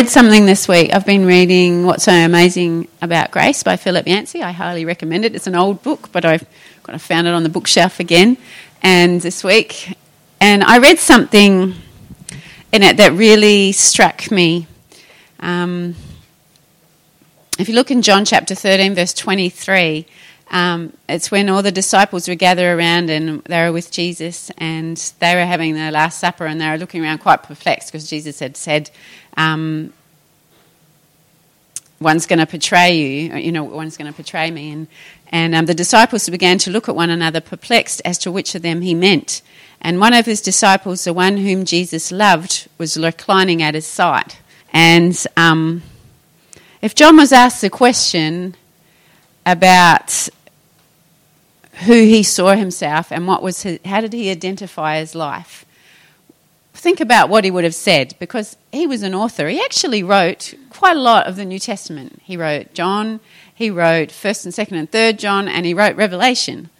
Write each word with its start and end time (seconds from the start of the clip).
read 0.00 0.08
something 0.08 0.46
this 0.46 0.66
week. 0.66 0.94
I've 0.94 1.04
been 1.04 1.26
reading 1.26 1.84
What's 1.84 2.04
So 2.04 2.12
Amazing 2.12 2.88
About 3.02 3.30
Grace 3.30 3.62
by 3.62 3.76
Philip 3.76 4.06
Yancey. 4.06 4.42
I 4.42 4.50
highly 4.50 4.86
recommend 4.86 5.26
it. 5.26 5.34
It's 5.34 5.46
an 5.46 5.54
old 5.54 5.82
book, 5.82 6.10
but 6.10 6.24
I've 6.24 6.46
kind 6.84 6.94
of 6.94 7.02
found 7.02 7.26
it 7.26 7.34
on 7.34 7.42
the 7.42 7.50
bookshelf 7.50 8.00
again. 8.00 8.38
And 8.82 9.20
this 9.20 9.44
week, 9.44 9.94
and 10.40 10.64
I 10.64 10.78
read 10.78 10.98
something 10.98 11.74
in 12.72 12.82
it 12.82 12.96
that 12.96 13.12
really 13.12 13.72
struck 13.72 14.30
me. 14.30 14.66
Um, 15.38 15.94
if 17.58 17.68
you 17.68 17.74
look 17.74 17.90
in 17.90 18.00
John 18.00 18.24
chapter 18.24 18.54
13, 18.54 18.94
verse 18.94 19.12
23, 19.12 20.06
um, 20.50 20.92
it's 21.08 21.30
when 21.30 21.48
all 21.48 21.62
the 21.62 21.72
disciples 21.72 22.28
were 22.28 22.34
gathered 22.34 22.76
around 22.76 23.08
and 23.08 23.42
they 23.44 23.62
were 23.62 23.72
with 23.72 23.92
Jesus 23.92 24.50
and 24.58 24.96
they 25.20 25.36
were 25.36 25.44
having 25.44 25.74
their 25.74 25.92
Last 25.92 26.18
Supper 26.18 26.46
and 26.46 26.60
they 26.60 26.68
were 26.68 26.78
looking 26.78 27.02
around 27.02 27.18
quite 27.18 27.44
perplexed 27.44 27.92
because 27.92 28.10
Jesus 28.10 28.40
had 28.40 28.56
said, 28.56 28.90
um, 29.36 29.92
One's 32.00 32.24
going 32.24 32.38
to 32.38 32.46
betray 32.46 32.96
you, 32.96 33.36
you 33.36 33.52
know, 33.52 33.62
one's 33.62 33.98
going 33.98 34.10
to 34.10 34.16
betray 34.16 34.50
me. 34.50 34.72
And, 34.72 34.86
and 35.28 35.54
um, 35.54 35.66
the 35.66 35.74
disciples 35.74 36.26
began 36.30 36.56
to 36.58 36.70
look 36.70 36.88
at 36.88 36.96
one 36.96 37.10
another, 37.10 37.42
perplexed 37.42 38.00
as 38.06 38.16
to 38.18 38.32
which 38.32 38.54
of 38.54 38.62
them 38.62 38.80
he 38.80 38.94
meant. 38.94 39.42
And 39.82 40.00
one 40.00 40.14
of 40.14 40.24
his 40.24 40.40
disciples, 40.40 41.04
the 41.04 41.12
one 41.12 41.36
whom 41.36 41.66
Jesus 41.66 42.10
loved, 42.10 42.68
was 42.78 42.96
reclining 42.96 43.62
at 43.62 43.74
his 43.74 43.86
side. 43.86 44.36
And 44.72 45.14
um, 45.36 45.82
if 46.80 46.94
John 46.94 47.18
was 47.18 47.32
asked 47.32 47.60
the 47.60 47.68
question 47.68 48.56
about 49.44 50.28
who 51.86 51.94
he 51.94 52.22
saw 52.22 52.54
himself 52.54 53.10
and 53.10 53.26
what 53.26 53.42
was 53.42 53.62
his, 53.62 53.78
how 53.84 54.00
did 54.00 54.12
he 54.12 54.30
identify 54.30 54.98
his 54.98 55.14
life. 55.14 55.64
Think 56.74 57.00
about 57.00 57.28
what 57.28 57.44
he 57.44 57.50
would 57.50 57.64
have 57.64 57.74
said 57.74 58.14
because 58.18 58.56
he 58.72 58.86
was 58.86 59.02
an 59.02 59.14
author. 59.14 59.48
He 59.48 59.60
actually 59.60 60.02
wrote 60.02 60.54
quite 60.70 60.96
a 60.96 61.00
lot 61.00 61.26
of 61.26 61.36
the 61.36 61.44
New 61.44 61.58
Testament. 61.58 62.20
He 62.24 62.36
wrote 62.36 62.72
John, 62.74 63.20
he 63.54 63.70
wrote 63.70 64.08
1st 64.08 64.44
and 64.46 64.68
2nd 64.68 64.78
and 64.78 64.90
3rd 64.90 65.18
John, 65.18 65.48
and 65.48 65.66
he 65.66 65.74
wrote 65.74 65.96
Revelation 65.96 66.70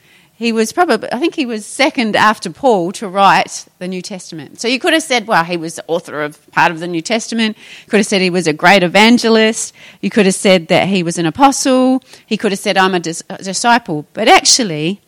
he 0.41 0.52
was 0.52 0.72
probably, 0.72 1.06
I 1.12 1.19
think 1.19 1.34
he 1.34 1.44
was 1.44 1.66
second 1.66 2.16
after 2.16 2.48
Paul 2.48 2.92
to 2.92 3.06
write 3.06 3.66
the 3.78 3.86
New 3.86 4.00
Testament. 4.00 4.58
So 4.58 4.69
you 4.69 4.80
could 4.80 4.94
have 4.94 5.02
said, 5.02 5.27
well, 5.27 5.44
he 5.44 5.58
was 5.58 5.74
the 5.74 5.84
author 5.86 6.22
of 6.22 6.50
part 6.50 6.72
of 6.72 6.80
the 6.80 6.88
New 6.88 7.02
Testament. 7.02 7.58
You 7.84 7.91
could 7.91 7.98
have 7.98 8.06
said 8.06 8.22
he 8.22 8.30
was 8.30 8.46
a 8.46 8.55
great 8.55 8.83
evangelist. 8.83 9.74
You 10.00 10.08
could 10.08 10.24
have 10.24 10.34
said 10.34 10.68
that 10.68 10.88
he 10.88 11.02
was 11.02 11.18
an 11.18 11.27
apostle. 11.27 12.02
He 12.24 12.38
could 12.38 12.52
have 12.52 12.58
said, 12.58 12.78
I'm 12.78 12.94
a, 12.94 13.00
dis- 13.00 13.22
a 13.28 13.36
disciple. 13.36 14.06
But 14.14 14.28
actually, 14.28 15.02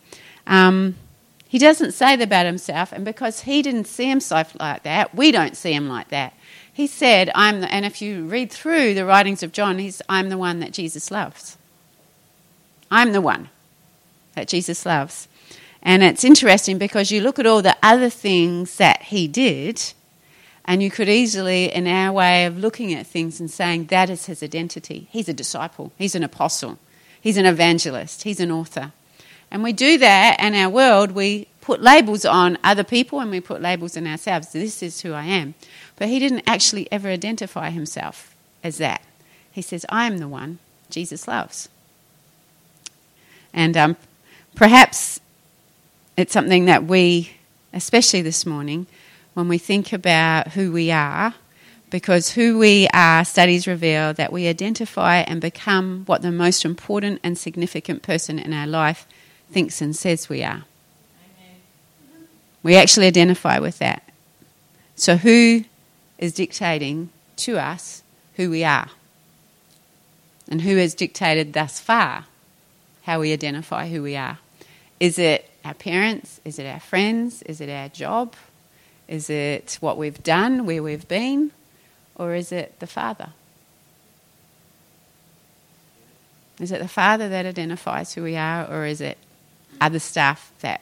um, 0.47 0.97
he 1.49 1.59
doesn't 1.59 1.93
say 1.93 2.15
that 2.15 2.25
about 2.25 2.45
himself. 2.45 2.93
And 2.93 3.03
because 3.03 3.41
he 3.41 3.63
didn't 3.63 3.87
see 3.87 4.11
himself 4.11 4.55
like 4.61 4.83
that, 4.83 5.15
we 5.15 5.33
don't 5.33 5.57
see 5.57 5.73
him 5.73 5.89
like 5.89 6.11
that. 6.11 6.35
He 6.71 6.87
said, 6.87 7.31
I'm 7.35 7.63
the, 7.63 7.73
and 7.73 7.87
if 7.87 8.03
you 8.03 8.27
read 8.27 8.53
through 8.53 8.93
the 8.93 9.07
writings 9.07 9.43
of 9.43 9.53
John, 9.53 9.79
he's, 9.79 10.03
I'm 10.11 10.29
the 10.29 10.37
one 10.37 10.61
that 10.61 10.75
Jesus 10.75 11.11
loves. 11.11 11.57
I'm 12.91 13.13
the 13.13 13.23
one 13.23 13.49
that 14.35 14.49
Jesus 14.49 14.85
loves. 14.87 15.29
And 15.83 16.03
it's 16.03 16.25
interesting 16.25 16.79
because 16.79 17.11
you 17.11 17.21
look 17.21 17.39
at 17.39 17.47
all 17.47 17.63
the 17.63 17.77
other 17.83 18.09
things 18.09 18.77
that 18.77 19.03
he 19.03 19.27
did, 19.27 19.93
and 20.65 20.83
you 20.83 20.91
could 20.91 21.09
easily, 21.09 21.73
in 21.73 21.87
our 21.87 22.13
way 22.13 22.47
of 22.47 22.59
looking 22.59 22.95
at 22.95 23.07
things 23.07 23.41
and 23.41 23.51
saying 23.51 23.87
that 23.87 24.09
is 24.09 24.27
his 24.27 24.43
identity. 24.43 25.09
He's 25.11 25.29
a 25.29 25.35
disciple, 25.35 25.93
he's 25.99 26.15
an 26.15 26.23
apostle, 26.23 26.79
he's 27.21 27.37
an 27.37 27.47
evangelist, 27.47 28.23
he's 28.23 28.39
an 28.41 28.53
author. 28.53 28.93
And 29.51 29.63
we 29.63 29.73
do 29.73 29.99
that 29.99 30.41
in 30.41 30.55
our 30.55 30.71
world, 30.71 31.13
we 31.13 31.49
put 31.61 31.83
labels 31.83 32.25
on 32.25 32.59
other 32.65 32.85
people 32.85 33.21
and 33.21 33.31
we 33.31 33.41
put 33.41 33.61
labels 33.61 33.97
on 33.97 34.07
ourselves. 34.07 34.53
This 34.53 34.83
is 34.83 35.01
who 35.01 35.13
I 35.13 35.25
am. 35.25 35.55
But 35.97 36.09
he 36.09 36.19
didn't 36.19 36.45
actually 36.47 36.91
ever 36.91 37.09
identify 37.09 37.71
himself 37.71 38.35
as 38.65 38.79
that. 38.79 39.03
He 39.51 39.63
says, 39.63 39.85
I 39.89 40.07
am 40.07 40.19
the 40.19 40.29
one 40.29 40.59
Jesus 40.91 41.29
loves. 41.29 41.69
And 43.53 43.77
um, 43.77 43.97
Perhaps 44.55 45.21
it's 46.17 46.33
something 46.33 46.67
that 46.67 46.85
we, 46.85 47.33
especially 47.73 48.23
this 48.23 48.45
morning, 48.45 48.87
when 49.35 49.49
we 49.49 49.59
think 49.59 49.93
about 49.93 50.49
who 50.49 50.71
we 50.73 50.91
are, 50.91 51.35
because 51.91 52.31
who 52.31 52.59
we 52.59 52.89
are, 52.93 53.25
studies 53.25 53.67
reveal 53.67 54.13
that 54.15 54.33
we 54.33 54.47
identify 54.47 55.17
and 55.19 55.41
become 55.41 56.05
what 56.07 56.23
the 56.23 56.31
most 56.31 56.65
important 56.65 57.21
and 57.23 57.37
significant 57.37 58.03
person 58.03 58.39
in 58.39 58.53
our 58.53 58.67
life 58.67 59.07
thinks 59.51 59.81
and 59.81 59.97
says 59.97 60.29
we 60.29 60.43
are. 60.43 60.65
We 62.63 62.77
actually 62.77 63.07
identify 63.07 63.59
with 63.59 63.79
that. 63.79 64.09
So, 64.95 65.17
who 65.17 65.65
is 66.19 66.33
dictating 66.33 67.11
to 67.37 67.59
us 67.59 68.03
who 68.37 68.51
we 68.51 68.63
are? 68.63 68.89
And 70.49 70.61
who 70.61 70.77
has 70.77 70.95
dictated 70.95 71.55
thus 71.55 71.81
far 71.81 72.27
how 73.03 73.21
we 73.21 73.33
identify 73.33 73.89
who 73.89 74.03
we 74.03 74.17
are. 74.17 74.39
Is 75.01 75.19
it 75.19 75.49
our 75.65 75.75
parents? 75.75 76.41
Is 76.45 76.59
it 76.59 76.67
our 76.67 76.81
friends? 76.81 77.43
Is 77.43 77.61
it 77.61 77.69
our 77.69 77.89
job? 77.89 78.35
Is 79.09 79.29
it 79.29 79.79
what 79.81 79.99
we've 79.99 80.23
done, 80.23 80.65
where 80.65 80.83
we've 80.83 81.07
been? 81.09 81.51
Or 82.15 82.35
is 82.35 82.53
it 82.53 82.79
the 82.79 82.87
Father? 82.87 83.31
Is 86.61 86.71
it 86.71 86.81
the 86.81 86.89
Father 86.89 87.29
that 87.29 87.47
identifies 87.47 88.15
who 88.15 88.23
we 88.23 88.37
are, 88.37 88.65
or 88.71 88.87
is 88.87 89.01
it 89.01 89.19
other 89.81 89.99
stuff 89.99 90.53
that 90.61 90.81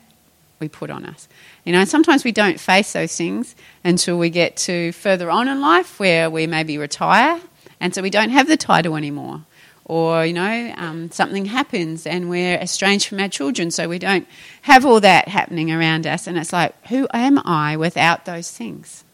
we 0.59 0.69
put 0.69 0.91
on 0.91 1.07
us? 1.07 1.27
You 1.65 1.73
know, 1.73 1.81
and 1.81 1.89
sometimes 1.89 2.23
we 2.23 2.33
don't 2.33 2.61
face 2.61 2.93
those 2.93 3.17
things 3.17 3.55
until 3.83 4.19
we 4.19 4.29
get 4.29 4.57
to 4.59 4.93
further 4.93 5.31
on 5.31 5.49
in 5.49 5.63
life 5.63 5.99
where 5.99 6.29
we 6.29 6.47
maybe 6.47 6.77
retire, 6.77 7.41
and 7.81 7.95
so 7.95 8.03
we 8.03 8.11
don't 8.11 8.31
have 8.31 8.47
the 8.47 8.59
title 8.59 8.97
anymore 8.97 9.43
or 9.85 10.25
you 10.25 10.33
know 10.33 10.73
um, 10.77 11.11
something 11.11 11.47
happens 11.47 12.07
and 12.07 12.31
we're 12.31 12.57
estranged 12.57 13.09
from 13.09 13.21
our 13.21 13.29
children 13.29 13.71
so 13.71 13.89
we 13.89 13.99
don't 13.99 14.27
have 14.63 14.87
all 14.87 15.01
that 15.01 15.29
happening 15.29 15.71
around 15.73 16.07
us. 16.07 16.27
And 16.27 16.39
it's 16.39 16.53
like 16.53 16.75
who 16.89 17.09
am 17.13 17.39
i 17.45 17.77
without 17.77 18.25
those 18.25 18.51
things? 18.51 19.05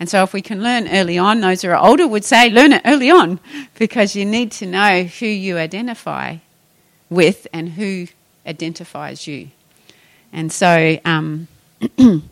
And 0.00 0.08
so 0.08 0.22
if 0.22 0.32
we 0.32 0.42
can 0.42 0.62
learn 0.62 0.88
early 0.88 1.18
on 1.18 1.40
those 1.40 1.62
who 1.62 1.70
are 1.70 1.76
older 1.76 2.06
would 2.06 2.24
say 2.24 2.50
learn 2.50 2.72
it 2.72 2.82
early 2.84 3.10
on 3.10 3.40
because 3.78 4.14
you 4.14 4.24
need 4.24 4.52
to 4.52 4.66
know 4.66 5.04
who 5.04 5.26
you 5.26 5.58
identify 5.58 6.36
with 7.10 7.46
and 7.52 7.70
who 7.70 8.06
identifies 8.46 9.26
you. 9.26 9.48
And 10.32 10.52
so 10.52 10.98
um, 11.04 11.48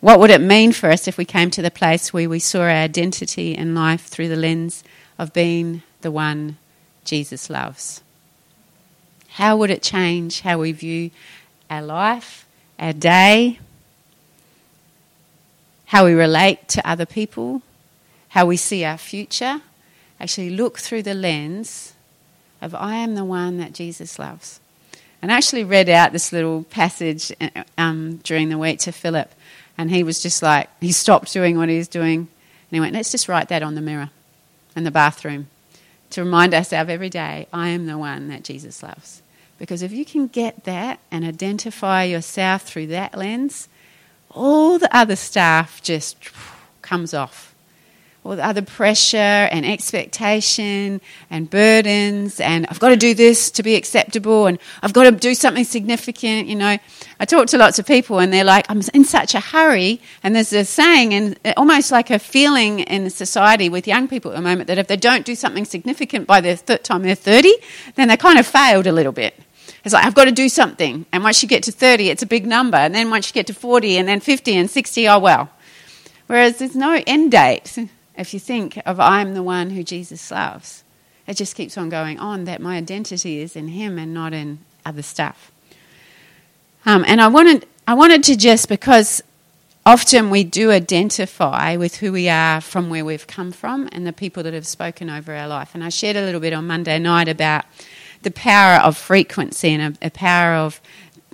what 0.00 0.18
would 0.18 0.30
it 0.30 0.40
mean 0.40 0.72
for 0.72 0.90
us 0.90 1.06
if 1.06 1.18
we 1.18 1.24
came 1.24 1.50
to 1.50 1.62
the 1.62 1.70
place 1.70 2.12
where 2.12 2.28
we 2.28 2.38
saw 2.38 2.62
our 2.62 2.70
identity 2.70 3.54
in 3.54 3.74
life 3.74 4.06
through 4.06 4.28
the 4.28 4.36
lens 4.36 4.82
of 5.18 5.32
being 5.32 5.82
the 6.00 6.10
one 6.10 6.58
Jesus 7.04 7.48
loves. 7.48 8.02
How 9.28 9.56
would 9.56 9.70
it 9.70 9.82
change 9.82 10.40
how 10.40 10.58
we 10.58 10.72
view 10.72 11.10
our 11.70 11.82
life, 11.82 12.46
our 12.78 12.92
day, 12.92 13.58
how 15.86 16.04
we 16.04 16.12
relate 16.12 16.68
to 16.68 16.88
other 16.88 17.06
people, 17.06 17.62
how 18.30 18.46
we 18.46 18.56
see 18.56 18.84
our 18.84 18.98
future? 18.98 19.60
Actually, 20.18 20.50
look 20.50 20.78
through 20.78 21.02
the 21.02 21.14
lens 21.14 21.94
of 22.62 22.74
I 22.74 22.96
am 22.96 23.14
the 23.14 23.24
one 23.24 23.58
that 23.58 23.72
Jesus 23.72 24.18
loves. 24.18 24.60
And 25.20 25.30
I 25.30 25.36
actually 25.36 25.64
read 25.64 25.88
out 25.88 26.12
this 26.12 26.32
little 26.32 26.64
passage 26.64 27.32
um, 27.76 28.20
during 28.22 28.48
the 28.48 28.58
week 28.58 28.78
to 28.80 28.92
Philip, 28.92 29.30
and 29.76 29.90
he 29.90 30.02
was 30.02 30.22
just 30.22 30.42
like, 30.42 30.68
he 30.80 30.92
stopped 30.92 31.32
doing 31.32 31.58
what 31.58 31.68
he 31.68 31.78
was 31.78 31.88
doing, 31.88 32.20
and 32.20 32.70
he 32.70 32.80
went, 32.80 32.94
Let's 32.94 33.10
just 33.10 33.28
write 33.28 33.48
that 33.48 33.62
on 33.62 33.74
the 33.74 33.80
mirror 33.80 34.10
in 34.74 34.84
the 34.84 34.90
bathroom 34.90 35.48
to 36.10 36.24
remind 36.24 36.54
ourselves 36.54 36.90
every 36.90 37.10
day 37.10 37.46
I 37.52 37.68
am 37.68 37.86
the 37.86 37.98
one 37.98 38.28
that 38.28 38.44
Jesus 38.44 38.82
loves. 38.82 39.22
Because 39.58 39.82
if 39.82 39.92
you 39.92 40.04
can 40.04 40.26
get 40.26 40.64
that 40.64 41.00
and 41.10 41.24
identify 41.24 42.04
yourself 42.04 42.62
through 42.62 42.88
that 42.88 43.16
lens, 43.16 43.68
all 44.30 44.78
the 44.78 44.94
other 44.94 45.16
stuff 45.16 45.82
just 45.82 46.16
comes 46.82 47.14
off 47.14 47.45
all 48.26 48.36
the 48.36 48.44
other 48.44 48.62
pressure 48.62 49.16
and 49.16 49.64
expectation 49.64 51.00
and 51.30 51.48
burdens 51.48 52.40
and 52.40 52.66
I've 52.68 52.80
got 52.80 52.88
to 52.88 52.96
do 52.96 53.14
this 53.14 53.50
to 53.52 53.62
be 53.62 53.76
acceptable 53.76 54.46
and 54.46 54.58
I've 54.82 54.92
got 54.92 55.04
to 55.04 55.12
do 55.12 55.34
something 55.34 55.64
significant. 55.64 56.48
You 56.48 56.56
know, 56.56 56.78
I 57.20 57.24
talk 57.24 57.46
to 57.48 57.58
lots 57.58 57.78
of 57.78 57.86
people 57.86 58.18
and 58.18 58.32
they're 58.32 58.44
like, 58.44 58.66
I'm 58.68 58.82
in 58.92 59.04
such 59.04 59.34
a 59.34 59.40
hurry. 59.40 60.00
And 60.22 60.34
there's 60.34 60.52
a 60.52 60.64
saying 60.64 61.14
and 61.14 61.38
almost 61.56 61.92
like 61.92 62.10
a 62.10 62.18
feeling 62.18 62.80
in 62.80 63.08
society 63.10 63.68
with 63.68 63.86
young 63.86 64.08
people 64.08 64.32
at 64.32 64.36
the 64.36 64.42
moment 64.42 64.66
that 64.66 64.78
if 64.78 64.88
they 64.88 64.96
don't 64.96 65.24
do 65.24 65.34
something 65.34 65.64
significant 65.64 66.26
by 66.26 66.40
the 66.40 66.56
th- 66.56 66.82
time 66.82 67.02
they're 67.02 67.14
30, 67.14 67.52
then 67.94 68.08
they 68.08 68.16
kind 68.16 68.38
of 68.38 68.46
failed 68.46 68.86
a 68.86 68.92
little 68.92 69.12
bit. 69.12 69.38
It's 69.84 69.94
like, 69.94 70.04
I've 70.04 70.14
got 70.14 70.24
to 70.24 70.32
do 70.32 70.48
something. 70.48 71.06
And 71.12 71.22
once 71.22 71.42
you 71.44 71.48
get 71.48 71.62
to 71.64 71.72
30, 71.72 72.10
it's 72.10 72.22
a 72.22 72.26
big 72.26 72.44
number. 72.44 72.76
And 72.76 72.92
then 72.92 73.08
once 73.08 73.28
you 73.28 73.34
get 73.34 73.46
to 73.46 73.54
40 73.54 73.98
and 73.98 74.08
then 74.08 74.18
50 74.18 74.56
and 74.56 74.68
60, 74.68 75.08
oh 75.08 75.20
well. 75.20 75.48
Whereas 76.26 76.58
there's 76.58 76.74
no 76.74 77.00
end 77.06 77.30
date 77.30 77.78
if 78.16 78.32
you 78.34 78.40
think 78.40 78.80
of 78.86 78.98
I'm 79.00 79.34
the 79.34 79.42
one 79.42 79.70
who 79.70 79.82
Jesus 79.82 80.30
loves, 80.30 80.82
it 81.26 81.34
just 81.34 81.56
keeps 81.56 81.76
on 81.76 81.88
going 81.88 82.18
on 82.18 82.44
that 82.44 82.60
my 82.60 82.76
identity 82.76 83.40
is 83.40 83.56
in 83.56 83.68
Him 83.68 83.98
and 83.98 84.14
not 84.14 84.32
in 84.32 84.58
other 84.84 85.02
stuff. 85.02 85.50
Um, 86.84 87.04
and 87.06 87.20
I 87.20 87.28
wanted, 87.28 87.66
I 87.86 87.94
wanted 87.94 88.22
to 88.24 88.36
just, 88.36 88.68
because 88.68 89.22
often 89.84 90.30
we 90.30 90.44
do 90.44 90.70
identify 90.70 91.76
with 91.76 91.96
who 91.96 92.12
we 92.12 92.28
are 92.28 92.60
from 92.60 92.90
where 92.90 93.04
we've 93.04 93.26
come 93.26 93.50
from 93.50 93.88
and 93.92 94.06
the 94.06 94.12
people 94.12 94.42
that 94.44 94.54
have 94.54 94.66
spoken 94.66 95.10
over 95.10 95.34
our 95.34 95.48
life. 95.48 95.74
And 95.74 95.82
I 95.82 95.88
shared 95.88 96.16
a 96.16 96.24
little 96.24 96.40
bit 96.40 96.52
on 96.52 96.66
Monday 96.66 96.98
night 96.98 97.28
about 97.28 97.64
the 98.22 98.30
power 98.30 98.80
of 98.80 98.96
frequency 98.96 99.70
and 99.70 99.96
a, 100.00 100.06
a 100.06 100.10
power 100.10 100.54
of 100.54 100.80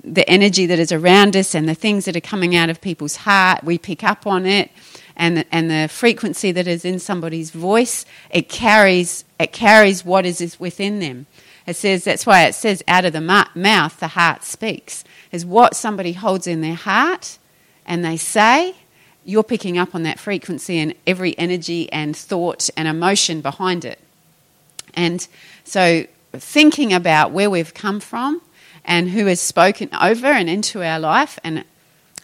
the 0.02 0.28
energy 0.28 0.66
that 0.66 0.78
is 0.78 0.90
around 0.90 1.36
us 1.36 1.54
and 1.54 1.68
the 1.68 1.74
things 1.74 2.06
that 2.06 2.16
are 2.16 2.20
coming 2.20 2.56
out 2.56 2.70
of 2.70 2.80
people's 2.80 3.16
heart. 3.16 3.62
We 3.62 3.78
pick 3.78 4.02
up 4.02 4.26
on 4.26 4.46
it. 4.46 4.70
And, 5.16 5.44
and 5.52 5.70
the 5.70 5.88
frequency 5.88 6.52
that 6.52 6.66
is 6.66 6.84
in 6.84 6.98
somebody's 6.98 7.50
voice, 7.50 8.06
it 8.30 8.48
carries, 8.48 9.24
it 9.38 9.52
carries 9.52 10.04
what 10.04 10.24
is 10.24 10.58
within 10.58 11.00
them. 11.00 11.26
It 11.66 11.76
says, 11.76 12.04
that's 12.04 12.26
why 12.26 12.44
it 12.44 12.54
says, 12.54 12.82
out 12.88 13.04
of 13.04 13.12
the 13.12 13.20
mouth, 13.54 14.00
the 14.00 14.08
heart 14.08 14.44
speaks. 14.44 15.04
Is 15.30 15.46
what 15.46 15.76
somebody 15.76 16.12
holds 16.12 16.46
in 16.46 16.60
their 16.60 16.74
heart 16.74 17.38
and 17.86 18.04
they 18.04 18.16
say, 18.16 18.74
you're 19.24 19.42
picking 19.42 19.78
up 19.78 19.94
on 19.94 20.02
that 20.02 20.18
frequency 20.18 20.78
and 20.78 20.94
every 21.06 21.38
energy 21.38 21.90
and 21.92 22.16
thought 22.16 22.68
and 22.76 22.88
emotion 22.88 23.40
behind 23.40 23.84
it. 23.84 23.98
And 24.94 25.26
so, 25.64 26.06
thinking 26.32 26.92
about 26.92 27.30
where 27.30 27.50
we've 27.50 27.74
come 27.74 28.00
from 28.00 28.40
and 28.84 29.10
who 29.10 29.26
has 29.26 29.40
spoken 29.40 29.88
over 30.00 30.26
and 30.26 30.48
into 30.50 30.82
our 30.82 30.98
life, 30.98 31.38
and 31.44 31.64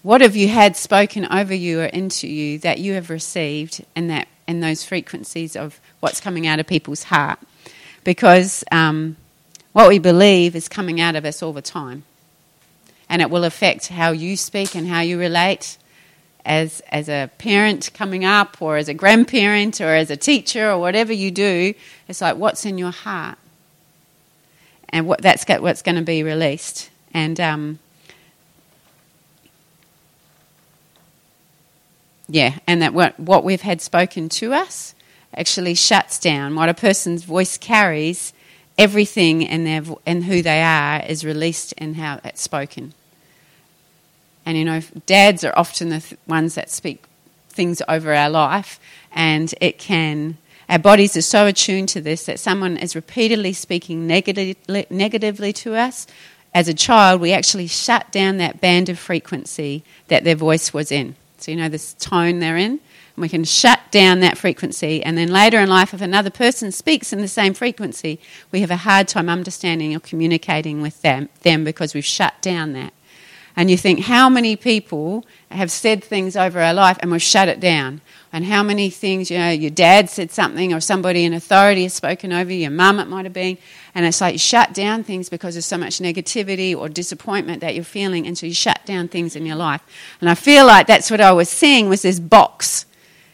what 0.02 0.20
have 0.20 0.36
you 0.36 0.48
had 0.48 0.76
spoken 0.76 1.26
over 1.26 1.54
you 1.54 1.80
or 1.80 1.86
into 1.86 2.28
you 2.28 2.58
that 2.60 2.78
you 2.78 2.94
have 2.94 3.10
received, 3.10 3.84
and 3.96 4.10
that 4.10 4.28
and 4.46 4.62
those 4.62 4.84
frequencies 4.84 5.56
of 5.56 5.80
what's 6.00 6.20
coming 6.20 6.46
out 6.46 6.58
of 6.58 6.66
people's 6.66 7.04
heart, 7.04 7.38
because 8.04 8.64
um, 8.72 9.16
what 9.72 9.88
we 9.88 9.98
believe 9.98 10.56
is 10.56 10.68
coming 10.68 11.00
out 11.00 11.16
of 11.16 11.24
us 11.24 11.42
all 11.42 11.52
the 11.52 11.62
time. 11.62 12.04
And 13.10 13.22
it 13.22 13.30
will 13.30 13.44
affect 13.44 13.88
how 13.88 14.10
you 14.10 14.36
speak 14.36 14.74
and 14.74 14.86
how 14.86 15.00
you 15.00 15.18
relate 15.18 15.78
as 16.44 16.80
as 16.90 17.08
a 17.08 17.30
parent 17.38 17.90
coming 17.94 18.24
up 18.24 18.60
or 18.60 18.76
as 18.76 18.88
a 18.88 18.94
grandparent 18.94 19.80
or 19.80 19.94
as 19.94 20.10
a 20.10 20.16
teacher 20.16 20.70
or 20.70 20.78
whatever 20.78 21.12
you 21.12 21.30
do. 21.30 21.74
It's 22.06 22.20
like 22.20 22.36
what's 22.36 22.64
in 22.64 22.78
your 22.78 22.90
heart? 22.90 23.38
And 24.90 25.06
what 25.06 25.20
that's 25.22 25.44
what's 25.60 25.82
going 25.82 25.96
to 25.96 26.02
be 26.02 26.22
released. 26.22 26.90
And 27.12 27.38
um, 27.40 27.78
yeah 32.28 32.58
and 32.66 32.82
that 32.82 32.92
what 32.94 33.18
what 33.18 33.44
we've 33.44 33.62
had 33.62 33.80
spoken 33.80 34.28
to 34.28 34.52
us 34.52 34.94
actually 35.34 35.74
shuts 35.74 36.18
down 36.18 36.54
what 36.54 36.68
a 36.68 36.74
person's 36.74 37.24
voice 37.24 37.58
carries 37.58 38.32
everything 38.76 39.42
in 39.42 39.64
their 39.64 39.82
and 40.06 40.24
who 40.24 40.42
they 40.42 40.62
are 40.62 41.02
is 41.06 41.24
released 41.24 41.72
in 41.74 41.94
how 41.94 42.20
it's 42.24 42.40
spoken 42.40 42.92
and 44.48 44.56
you 44.56 44.64
know, 44.64 44.80
dads 45.04 45.44
are 45.44 45.52
often 45.58 45.90
the 45.90 46.00
th- 46.00 46.18
ones 46.26 46.54
that 46.54 46.70
speak 46.70 47.04
things 47.50 47.82
over 47.86 48.14
our 48.14 48.30
life, 48.30 48.80
and 49.12 49.54
it 49.60 49.78
can. 49.78 50.38
Our 50.70 50.78
bodies 50.78 51.18
are 51.18 51.22
so 51.22 51.44
attuned 51.44 51.90
to 51.90 52.00
this 52.00 52.24
that 52.24 52.40
someone 52.40 52.78
is 52.78 52.96
repeatedly 52.96 53.52
speaking 53.52 54.06
negatively 54.06 55.52
to 55.52 55.74
us. 55.74 56.06
As 56.54 56.66
a 56.66 56.72
child, 56.72 57.20
we 57.20 57.34
actually 57.34 57.66
shut 57.66 58.10
down 58.10 58.38
that 58.38 58.58
band 58.58 58.88
of 58.88 58.98
frequency 58.98 59.84
that 60.06 60.24
their 60.24 60.34
voice 60.34 60.72
was 60.72 60.90
in. 60.90 61.14
So, 61.40 61.50
you 61.50 61.56
know, 61.56 61.68
this 61.68 61.94
tone 61.94 62.38
they're 62.38 62.56
in. 62.56 62.72
And 62.72 63.22
we 63.22 63.28
can 63.28 63.44
shut 63.44 63.80
down 63.90 64.20
that 64.20 64.38
frequency. 64.38 65.02
And 65.02 65.18
then 65.18 65.28
later 65.28 65.58
in 65.58 65.68
life, 65.68 65.92
if 65.92 66.00
another 66.00 66.30
person 66.30 66.70
speaks 66.70 67.12
in 67.12 67.20
the 67.20 67.28
same 67.28 67.54
frequency, 67.54 68.20
we 68.52 68.60
have 68.60 68.70
a 68.70 68.76
hard 68.76 69.08
time 69.08 69.28
understanding 69.28 69.94
or 69.94 70.00
communicating 70.00 70.80
with 70.80 71.02
them, 71.02 71.28
them 71.42 71.64
because 71.64 71.94
we've 71.94 72.04
shut 72.04 72.40
down 72.40 72.72
that. 72.74 72.92
And 73.56 73.70
you 73.70 73.76
think, 73.76 74.00
how 74.00 74.28
many 74.28 74.54
people 74.54 75.26
have 75.50 75.72
said 75.72 76.04
things 76.04 76.36
over 76.36 76.60
our 76.60 76.72
life 76.72 76.96
and 77.00 77.10
we've 77.10 77.20
shut 77.20 77.48
it 77.48 77.58
down? 77.58 78.00
And 78.32 78.44
how 78.44 78.62
many 78.62 78.90
things, 78.90 79.30
you 79.30 79.38
know, 79.38 79.50
your 79.50 79.70
dad 79.70 80.10
said 80.10 80.30
something 80.30 80.74
or 80.74 80.80
somebody 80.80 81.24
in 81.24 81.32
authority 81.32 81.84
has 81.84 81.94
spoken 81.94 82.32
over 82.32 82.52
you, 82.52 82.60
your 82.60 82.70
mum 82.70 83.00
it 83.00 83.08
might 83.08 83.24
have 83.24 83.32
been, 83.32 83.56
and 83.94 84.04
it's 84.04 84.20
like 84.20 84.34
you 84.34 84.38
shut 84.38 84.74
down 84.74 85.02
things 85.02 85.28
because 85.28 85.54
there's 85.54 85.66
so 85.66 85.78
much 85.78 85.98
negativity 85.98 86.76
or 86.76 86.88
disappointment 86.88 87.60
that 87.62 87.74
you're 87.74 87.84
feeling, 87.84 88.26
and 88.26 88.36
so 88.36 88.46
you 88.46 88.54
shut 88.54 88.84
down 88.84 89.08
things 89.08 89.34
in 89.34 89.46
your 89.46 89.56
life. 89.56 89.80
And 90.20 90.28
I 90.28 90.34
feel 90.34 90.66
like 90.66 90.86
that's 90.86 91.10
what 91.10 91.20
I 91.20 91.32
was 91.32 91.48
seeing 91.48 91.88
was 91.88 92.02
this 92.02 92.20
box 92.20 92.84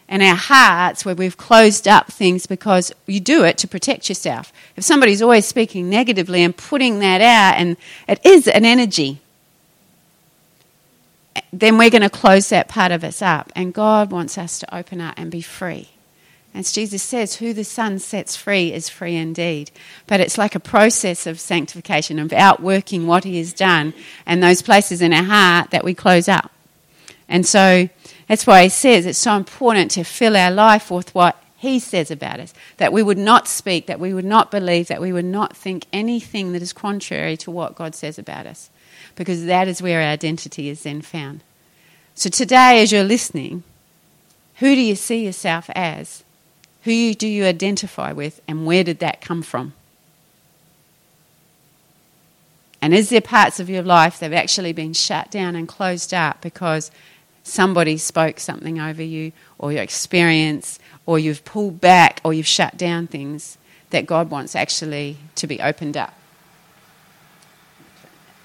in 0.09 0.23
our 0.23 0.37
hearts 0.37 1.05
where 1.05 1.15
we've 1.15 1.37
closed 1.37 1.89
up 1.89 2.13
things 2.13 2.47
because 2.47 2.93
you 3.07 3.19
do 3.19 3.43
it 3.43 3.59
to 3.59 3.67
protect 3.67 4.09
yourself. 4.09 4.53
If 4.77 4.85
somebody's 4.85 5.23
always 5.23 5.47
speaking 5.47 5.91
negatively 5.91 6.43
and 6.45 6.57
putting 6.57 7.01
that 7.01 7.21
out, 7.21 7.59
and 7.59 7.77
it 8.07 8.25
is 8.25 8.47
an 8.47 8.65
energy, 8.65 9.21
then 11.53 11.79
we're 11.79 11.91
going 11.91 12.03
to 12.03 12.11
close 12.11 12.49
that 12.49 12.69
part 12.69 12.93
of 12.93 13.05
us 13.05 13.23
up. 13.23 13.53
And 13.55 13.75
God 13.75 14.11
wants 14.11 14.39
us 14.39 14.59
to 14.61 14.77
open 14.77 15.01
up 15.01 15.15
and 15.17 15.31
be 15.31 15.41
free. 15.41 15.89
As 16.55 16.71
Jesus 16.71 17.03
says, 17.03 17.37
who 17.37 17.53
the 17.53 17.65
Son 17.65 17.99
sets 17.99 18.37
free 18.37 18.73
is 18.73 18.89
free 18.89 19.17
indeed. 19.17 19.73
But 20.07 20.21
it's 20.21 20.39
like 20.39 20.55
a 20.55 20.61
process 20.61 21.27
of 21.27 21.41
sanctification, 21.41 22.21
of 22.21 22.33
outworking 22.33 23.09
what 23.09 23.25
He 23.25 23.39
has 23.39 23.53
done 23.53 23.93
and 24.25 24.41
those 24.41 24.63
places 24.63 25.03
in 25.03 25.13
our 25.13 25.25
heart 25.25 25.71
that 25.71 25.85
we 25.85 25.95
close 25.95 26.29
up. 26.29 26.53
And 27.29 27.45
so 27.45 27.89
that's 28.29 28.47
why 28.47 28.63
He 28.65 28.69
says 28.69 29.05
it's 29.05 29.19
so 29.19 29.37
important 29.37 29.91
to 29.93 30.05
fill 30.05 30.37
our 30.37 30.53
life 30.53 30.93
with 30.93 31.13
what 31.13 31.43
He 31.57 31.81
says 31.81 32.13
about 32.13 32.39
us. 32.39 32.55
That 32.77 32.93
we 32.93 33.03
would 33.03 33.19
not 33.19 33.49
speak, 33.49 33.87
that 33.87 33.99
we 33.99 34.15
would 34.15 34.25
not 34.25 34.53
believe, 34.53 34.87
that 34.87 35.01
we 35.01 35.13
would 35.13 35.25
not 35.25 35.57
think 35.57 35.87
anything 35.93 36.53
that 36.53 36.63
is 36.63 36.73
contrary 36.73 37.37
to 37.39 37.51
what 37.51 37.75
God 37.75 37.97
says 37.97 38.17
about 38.17 38.47
us 38.47 38.71
because 39.17 39.47
that 39.47 39.69
is 39.69 39.83
where 39.83 40.01
our 40.01 40.09
identity 40.09 40.69
is 40.69 40.83
then 40.83 41.03
found. 41.03 41.41
So 42.15 42.31
today, 42.31 42.83
as 42.83 42.93
you're 42.93 43.05
listening, 43.05 43.63
who 44.57 44.75
do 44.75 44.81
you 44.81 44.95
see 44.95 45.25
yourself 45.25 45.69
as? 45.75 46.23
Who 46.85 47.15
do 47.15 47.27
you 47.27 47.45
identify 47.45 48.13
with, 48.13 48.41
and 48.47 48.67
where 48.67 48.85
did 48.85 48.99
that 49.01 49.21
come 49.21 49.43
from? 49.43 49.73
And 52.81 52.93
is 52.93 53.09
there 53.09 53.23
parts 53.23 53.59
of 53.59 53.71
your 53.71 53.83
life 53.83 54.21
that 54.21 54.27
have 54.27 54.39
actually 54.39 54.75
been 54.75 54.93
shut 54.93 55.31
down 55.31 55.57
and 55.57 55.67
closed 55.67 56.13
up 56.13 56.43
because 56.43 56.91
somebody 57.43 57.97
spoke 57.97 58.39
something 58.39 58.79
over 58.79 59.03
you, 59.03 59.33
or 59.59 59.73
your 59.73 59.83
experience, 59.83 60.79
or 61.07 61.19
you've 61.19 61.45
pulled 61.45 61.81
back, 61.81 62.21
or 62.23 62.35
you've 62.35 62.47
shut 62.47 62.77
down 62.77 63.07
things 63.07 63.57
that 63.91 64.07
God 64.07 64.31
wants 64.31 64.55
actually 64.55 65.17
to 65.37 65.47
be 65.47 65.61
opened 65.61 65.97
up? 65.97 66.15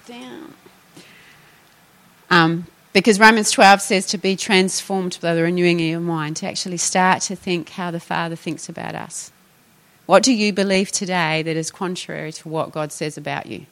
Down. 0.07 0.53
Um, 2.29 2.67
because 2.93 3.19
Romans 3.19 3.51
12 3.51 3.81
says 3.81 4.05
to 4.07 4.17
be 4.17 4.35
transformed 4.35 5.19
by 5.21 5.35
the 5.35 5.43
renewing 5.43 5.79
of 5.79 5.87
your 5.87 5.99
mind, 5.99 6.37
to 6.37 6.47
actually 6.47 6.77
start 6.77 7.21
to 7.23 7.35
think 7.35 7.69
how 7.69 7.91
the 7.91 7.99
Father 7.99 8.35
thinks 8.35 8.67
about 8.67 8.95
us. 8.95 9.31
What 10.05 10.23
do 10.23 10.33
you 10.33 10.51
believe 10.51 10.91
today 10.91 11.43
that 11.43 11.55
is 11.55 11.69
contrary 11.69 12.31
to 12.33 12.49
what 12.49 12.71
God 12.71 12.91
says 12.91 13.17
about 13.17 13.45
you? 13.45 13.67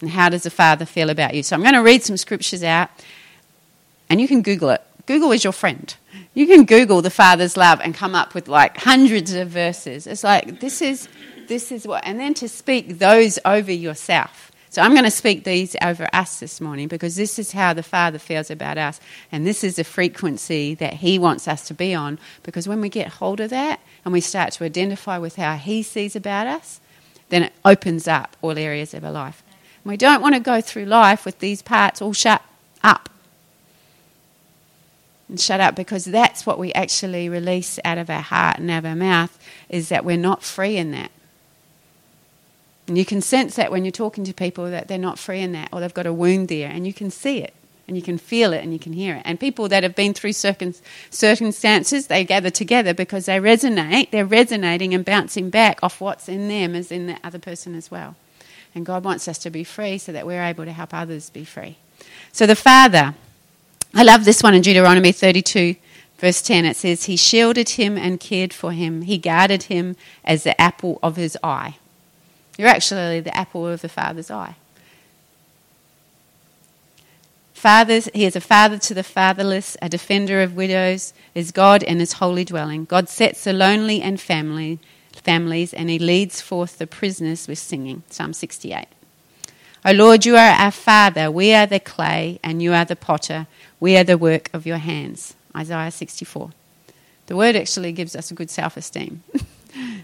And 0.00 0.10
how 0.10 0.28
does 0.28 0.42
the 0.42 0.50
Father 0.50 0.84
feel 0.84 1.10
about 1.10 1.34
you? 1.34 1.42
So 1.42 1.56
I'm 1.56 1.62
going 1.62 1.74
to 1.74 1.82
read 1.82 2.02
some 2.02 2.16
scriptures 2.18 2.62
out, 2.62 2.90
and 4.10 4.20
you 4.20 4.28
can 4.28 4.42
Google 4.42 4.70
it. 4.70 4.82
Google 5.06 5.32
is 5.32 5.42
your 5.42 5.54
friend. 5.54 5.96
You 6.34 6.46
can 6.46 6.66
Google 6.66 7.00
the 7.00 7.10
Father's 7.10 7.56
love 7.56 7.80
and 7.82 7.94
come 7.94 8.14
up 8.14 8.34
with 8.34 8.46
like 8.46 8.76
hundreds 8.76 9.32
of 9.32 9.48
verses. 9.48 10.06
It's 10.06 10.22
like 10.22 10.60
this 10.60 10.82
is 10.82 11.08
this 11.48 11.72
is 11.72 11.86
what, 11.86 12.06
and 12.06 12.20
then 12.20 12.34
to 12.34 12.48
speak 12.48 12.98
those 12.98 13.38
over 13.46 13.72
yourself. 13.72 14.52
So 14.70 14.82
I'm 14.82 14.92
going 14.92 15.04
to 15.04 15.10
speak 15.10 15.44
these 15.44 15.74
over 15.82 16.08
us 16.12 16.40
this 16.40 16.60
morning 16.60 16.88
because 16.88 17.16
this 17.16 17.38
is 17.38 17.52
how 17.52 17.72
the 17.72 17.82
Father 17.82 18.18
feels 18.18 18.50
about 18.50 18.76
us. 18.76 19.00
And 19.32 19.46
this 19.46 19.64
is 19.64 19.76
the 19.76 19.84
frequency 19.84 20.74
that 20.74 20.94
He 20.94 21.18
wants 21.18 21.48
us 21.48 21.66
to 21.68 21.74
be 21.74 21.94
on. 21.94 22.18
Because 22.42 22.68
when 22.68 22.80
we 22.80 22.88
get 22.88 23.08
hold 23.08 23.40
of 23.40 23.50
that 23.50 23.80
and 24.04 24.12
we 24.12 24.20
start 24.20 24.52
to 24.52 24.64
identify 24.64 25.16
with 25.16 25.36
how 25.36 25.56
He 25.56 25.82
sees 25.82 26.14
about 26.14 26.46
us, 26.46 26.80
then 27.30 27.44
it 27.44 27.52
opens 27.64 28.06
up 28.06 28.36
all 28.42 28.58
areas 28.58 28.92
of 28.92 29.04
our 29.04 29.12
life. 29.12 29.42
And 29.84 29.90
we 29.90 29.96
don't 29.96 30.20
want 30.20 30.34
to 30.34 30.40
go 30.40 30.60
through 30.60 30.84
life 30.84 31.24
with 31.24 31.38
these 31.38 31.62
parts 31.62 32.02
all 32.02 32.12
shut 32.12 32.42
up. 32.82 33.08
And 35.28 35.40
shut 35.40 35.60
up 35.60 35.76
because 35.76 36.04
that's 36.04 36.44
what 36.46 36.58
we 36.58 36.72
actually 36.72 37.28
release 37.28 37.78
out 37.84 37.98
of 37.98 38.10
our 38.10 38.22
heart 38.22 38.58
and 38.58 38.70
out 38.70 38.78
of 38.78 38.86
our 38.86 38.96
mouth 38.96 39.38
is 39.68 39.88
that 39.88 40.04
we're 40.04 40.16
not 40.16 40.42
free 40.42 40.76
in 40.76 40.90
that. 40.92 41.10
And 42.88 42.96
you 42.96 43.04
can 43.04 43.20
sense 43.20 43.54
that 43.56 43.70
when 43.70 43.84
you're 43.84 43.92
talking 43.92 44.24
to 44.24 44.32
people 44.32 44.70
that 44.70 44.88
they're 44.88 44.98
not 44.98 45.18
free 45.18 45.40
in 45.40 45.52
that 45.52 45.68
or 45.72 45.80
they've 45.80 45.94
got 45.94 46.06
a 46.06 46.12
wound 46.12 46.48
there, 46.48 46.70
and 46.70 46.86
you 46.86 46.94
can 46.94 47.10
see 47.10 47.38
it 47.38 47.54
and 47.86 47.96
you 47.96 48.02
can 48.02 48.18
feel 48.18 48.52
it 48.52 48.62
and 48.62 48.72
you 48.72 48.78
can 48.78 48.92
hear 48.92 49.16
it. 49.16 49.22
And 49.24 49.38
people 49.38 49.68
that 49.68 49.82
have 49.82 49.94
been 49.94 50.12
through 50.12 50.32
circumstances, 50.32 52.06
they 52.06 52.24
gather 52.24 52.50
together 52.50 52.92
because 52.92 53.26
they 53.26 53.38
resonate, 53.38 54.10
they're 54.10 54.26
resonating 54.26 54.92
and 54.92 55.04
bouncing 55.04 55.48
back 55.48 55.78
off 55.82 56.00
what's 56.00 56.28
in 56.28 56.48
them 56.48 56.74
as 56.74 56.90
in 56.90 57.06
the 57.06 57.18
other 57.24 57.38
person 57.38 57.74
as 57.74 57.90
well. 57.90 58.16
And 58.74 58.84
God 58.84 59.04
wants 59.04 59.26
us 59.26 59.38
to 59.38 59.50
be 59.50 59.64
free 59.64 59.96
so 59.96 60.12
that 60.12 60.26
we're 60.26 60.42
able 60.42 60.66
to 60.66 60.72
help 60.72 60.92
others 60.92 61.30
be 61.30 61.44
free. 61.44 61.76
So 62.32 62.46
the 62.46 62.54
Father, 62.56 63.14
I 63.94 64.02
love 64.02 64.26
this 64.26 64.42
one 64.42 64.54
in 64.54 64.60
Deuteronomy 64.60 65.12
32, 65.12 65.76
verse 66.18 66.42
10. 66.42 66.66
It 66.66 66.76
says, 66.76 67.04
He 67.04 67.16
shielded 67.16 67.70
him 67.70 67.96
and 67.96 68.20
cared 68.20 68.52
for 68.52 68.72
him, 68.72 69.02
He 69.02 69.16
guarded 69.16 69.64
him 69.64 69.96
as 70.24 70.44
the 70.44 70.60
apple 70.60 70.98
of 71.02 71.16
his 71.16 71.38
eye. 71.42 71.76
You're 72.58 72.68
actually 72.68 73.20
the 73.20 73.34
apple 73.34 73.66
of 73.66 73.80
the 73.80 73.88
Father's 73.88 74.30
eye. 74.30 74.56
Fathers, 77.54 78.08
he 78.14 78.24
is 78.24 78.36
a 78.36 78.40
father 78.40 78.78
to 78.78 78.94
the 78.94 79.02
fatherless, 79.02 79.76
a 79.82 79.88
defender 79.88 80.42
of 80.42 80.54
widows, 80.54 81.12
is 81.34 81.50
God 81.50 81.82
in 81.82 81.98
his 81.98 82.14
holy 82.14 82.44
dwelling. 82.44 82.84
God 82.84 83.08
sets 83.08 83.42
the 83.42 83.52
lonely 83.52 84.00
and 84.00 84.20
family, 84.20 84.78
families, 85.12 85.74
and 85.74 85.90
he 85.90 85.98
leads 85.98 86.40
forth 86.40 86.78
the 86.78 86.86
prisoners 86.86 87.48
with 87.48 87.58
singing. 87.58 88.04
Psalm 88.10 88.32
68. 88.32 88.86
O 89.84 89.92
Lord, 89.92 90.24
you 90.24 90.36
are 90.36 90.52
our 90.52 90.70
Father. 90.70 91.32
We 91.32 91.52
are 91.52 91.66
the 91.66 91.80
clay, 91.80 92.38
and 92.44 92.62
you 92.62 92.72
are 92.72 92.84
the 92.84 92.94
potter. 92.94 93.48
We 93.80 93.96
are 93.96 94.04
the 94.04 94.18
work 94.18 94.50
of 94.52 94.64
your 94.66 94.78
hands. 94.78 95.34
Isaiah 95.56 95.90
64. 95.90 96.50
The 97.26 97.36
word 97.36 97.56
actually 97.56 97.90
gives 97.92 98.14
us 98.14 98.30
a 98.30 98.34
good 98.34 98.50
self 98.50 98.76
esteem. 98.76 99.24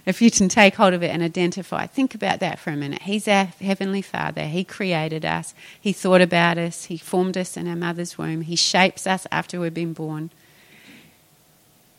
if 0.07 0.21
you 0.21 0.31
can 0.31 0.49
take 0.49 0.75
hold 0.75 0.93
of 0.93 1.03
it 1.03 1.11
and 1.11 1.23
identify, 1.23 1.87
think 1.87 2.15
about 2.15 2.41
that 2.41 2.59
for 2.59 2.71
a 2.71 2.77
minute. 2.77 3.03
He's 3.03 3.27
our 3.27 3.45
Heavenly 3.45 4.03
Father. 4.03 4.45
He 4.47 4.65
created 4.65 5.25
us, 5.25 5.55
He 5.81 5.93
thought 5.93 6.21
about 6.21 6.59
us, 6.59 6.85
He 6.85 6.99
formed 6.99 7.39
us 7.39 7.57
in 7.57 7.67
our 7.67 7.77
mother's 7.77 8.19
womb, 8.19 8.43
He 8.43 8.57
shapes 8.57 9.07
us 9.07 9.27
after 9.33 9.59
we've 9.59 9.73
been 9.73 9.95
born. 9.95 10.31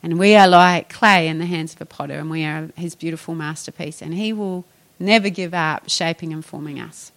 And 0.04 0.20
we 0.20 0.36
are 0.36 0.48
like 0.48 0.94
clay 0.94 1.28
in 1.28 1.40
the 1.40 1.48
hands 1.48 1.74
of 1.74 1.82
a 1.82 1.86
potter, 1.86 2.20
and 2.20 2.30
we 2.30 2.44
are 2.46 2.70
His 2.76 2.94
beautiful 2.94 3.34
masterpiece. 3.34 4.04
And 4.04 4.14
He 4.14 4.34
will 4.34 4.66
never 5.00 5.30
give 5.30 5.56
up 5.56 5.90
shaping 5.90 6.32
and 6.32 6.46
forming 6.46 6.80
us. 6.80 7.12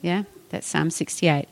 Yeah? 0.00 0.24
That's 0.48 0.66
Psalm 0.66 0.90
68. 0.90 1.48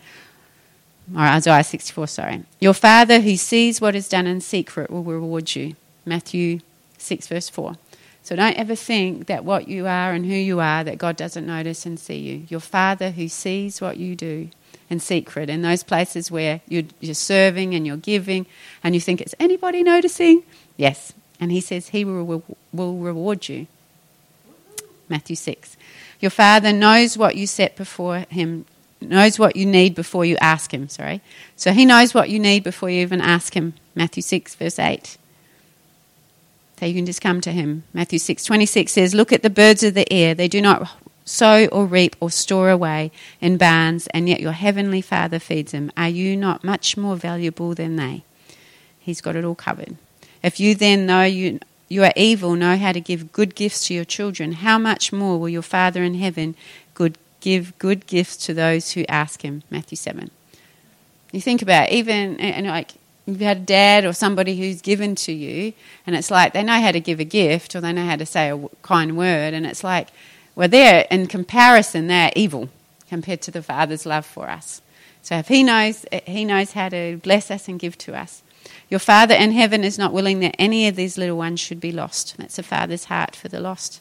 Or 1.14 1.20
Isaiah 1.20 1.64
64, 1.64 2.06
sorry. 2.06 2.44
Your 2.58 2.72
Father 2.72 3.20
who 3.20 3.36
sees 3.36 3.80
what 3.80 3.94
is 3.94 4.08
done 4.08 4.26
in 4.26 4.40
secret 4.40 4.90
will 4.90 5.02
reward 5.02 5.54
you. 5.54 5.74
Matthew 6.06 6.60
6, 6.98 7.26
verse 7.26 7.48
4. 7.48 7.76
So 8.22 8.36
don't 8.36 8.56
ever 8.56 8.74
think 8.74 9.26
that 9.26 9.44
what 9.44 9.68
you 9.68 9.86
are 9.86 10.12
and 10.12 10.26
who 10.26 10.34
you 10.34 10.60
are, 10.60 10.84
that 10.84 10.98
God 10.98 11.16
doesn't 11.16 11.46
notice 11.46 11.86
and 11.86 11.98
see 11.98 12.18
you. 12.18 12.46
Your 12.48 12.60
Father 12.60 13.10
who 13.10 13.28
sees 13.28 13.80
what 13.80 13.96
you 13.96 14.14
do 14.14 14.50
in 14.90 15.00
secret, 15.00 15.48
in 15.48 15.62
those 15.62 15.82
places 15.82 16.30
where 16.30 16.60
you're, 16.68 16.84
you're 17.00 17.14
serving 17.14 17.74
and 17.74 17.86
you're 17.86 17.96
giving, 17.96 18.46
and 18.82 18.94
you 18.94 19.00
think, 19.00 19.20
is 19.20 19.34
anybody 19.38 19.82
noticing? 19.82 20.42
Yes. 20.76 21.12
And 21.38 21.50
He 21.50 21.60
says 21.60 21.88
He 21.88 22.04
will, 22.04 22.44
will 22.72 22.96
reward 22.96 23.48
you. 23.48 23.66
Matthew 25.08 25.36
6. 25.36 25.76
Your 26.20 26.30
Father 26.30 26.72
knows 26.72 27.16
what 27.16 27.36
you 27.36 27.46
set 27.46 27.76
before 27.76 28.26
Him, 28.30 28.66
knows 29.00 29.38
what 29.38 29.56
you 29.56 29.64
need 29.64 29.94
before 29.94 30.24
you 30.24 30.36
ask 30.40 30.74
Him. 30.74 30.88
Sorry. 30.88 31.22
So 31.56 31.72
He 31.72 31.86
knows 31.86 32.12
what 32.12 32.28
you 32.28 32.38
need 32.38 32.64
before 32.64 32.90
you 32.90 33.00
even 33.00 33.20
ask 33.20 33.54
Him. 33.54 33.74
Matthew 33.94 34.22
6, 34.22 34.56
verse 34.56 34.78
8. 34.78 35.16
You 36.88 36.94
can 36.94 37.06
just 37.06 37.20
come 37.20 37.40
to 37.42 37.52
him. 37.52 37.84
Matthew 37.92 38.18
6 38.18 38.44
26 38.44 38.92
says, 38.92 39.14
Look 39.14 39.32
at 39.32 39.42
the 39.42 39.50
birds 39.50 39.82
of 39.82 39.94
the 39.94 40.10
air. 40.12 40.34
They 40.34 40.48
do 40.48 40.60
not 40.60 40.90
sow 41.24 41.66
or 41.66 41.86
reap 41.86 42.16
or 42.20 42.30
store 42.30 42.70
away 42.70 43.10
in 43.40 43.56
barns, 43.56 44.06
and 44.08 44.28
yet 44.28 44.40
your 44.40 44.52
heavenly 44.52 45.00
Father 45.00 45.38
feeds 45.38 45.72
them. 45.72 45.92
Are 45.96 46.08
you 46.08 46.36
not 46.36 46.64
much 46.64 46.96
more 46.96 47.16
valuable 47.16 47.74
than 47.74 47.96
they? 47.96 48.24
He's 48.98 49.20
got 49.20 49.36
it 49.36 49.44
all 49.44 49.54
covered. 49.54 49.96
If 50.42 50.58
you 50.60 50.74
then 50.74 51.06
know 51.06 51.24
you, 51.24 51.60
you 51.88 52.04
are 52.04 52.12
evil, 52.16 52.54
know 52.54 52.76
how 52.76 52.92
to 52.92 53.00
give 53.00 53.32
good 53.32 53.54
gifts 53.54 53.86
to 53.86 53.94
your 53.94 54.04
children, 54.04 54.52
how 54.52 54.78
much 54.78 55.12
more 55.12 55.38
will 55.38 55.48
your 55.48 55.62
Father 55.62 56.02
in 56.02 56.14
heaven 56.14 56.54
good, 56.94 57.18
give 57.40 57.78
good 57.78 58.06
gifts 58.06 58.36
to 58.46 58.54
those 58.54 58.92
who 58.92 59.04
ask 59.08 59.42
him? 59.42 59.62
Matthew 59.70 59.96
7. 59.96 60.30
You 61.32 61.40
think 61.40 61.62
about 61.62 61.90
it, 61.90 61.92
even 61.92 62.40
and 62.40 62.66
like 62.66 62.92
you've 63.26 63.40
had 63.40 63.58
a 63.58 63.60
dad 63.60 64.04
or 64.04 64.12
somebody 64.12 64.56
who's 64.56 64.80
given 64.80 65.14
to 65.14 65.32
you, 65.32 65.72
and 66.06 66.16
it's 66.16 66.30
like 66.30 66.52
they 66.52 66.62
know 66.62 66.80
how 66.80 66.92
to 66.92 67.00
give 67.00 67.20
a 67.20 67.24
gift 67.24 67.74
or 67.74 67.80
they 67.80 67.92
know 67.92 68.04
how 68.04 68.16
to 68.16 68.26
say 68.26 68.50
a 68.50 68.68
kind 68.82 69.16
word, 69.16 69.54
and 69.54 69.66
it's 69.66 69.84
like, 69.84 70.08
well, 70.54 70.68
they're 70.68 71.06
in 71.10 71.26
comparison, 71.26 72.06
they're 72.06 72.32
evil 72.34 72.68
compared 73.08 73.42
to 73.42 73.50
the 73.50 73.62
Father's 73.62 74.06
love 74.06 74.26
for 74.26 74.48
us. 74.48 74.82
So 75.22 75.36
if 75.36 75.48
He 75.48 75.62
knows, 75.62 76.04
He 76.26 76.44
knows 76.44 76.72
how 76.72 76.88
to 76.88 77.18
bless 77.22 77.50
us 77.50 77.68
and 77.68 77.78
give 77.78 77.96
to 77.98 78.14
us. 78.14 78.42
Your 78.88 79.00
Father 79.00 79.34
in 79.34 79.52
heaven 79.52 79.84
is 79.84 79.98
not 79.98 80.12
willing 80.12 80.40
that 80.40 80.56
any 80.58 80.88
of 80.88 80.96
these 80.96 81.16
little 81.16 81.36
ones 81.36 81.60
should 81.60 81.80
be 81.80 81.92
lost. 81.92 82.36
That's 82.38 82.56
the 82.56 82.62
Father's 82.62 83.04
heart 83.04 83.36
for 83.36 83.48
the 83.48 83.60
lost. 83.60 84.00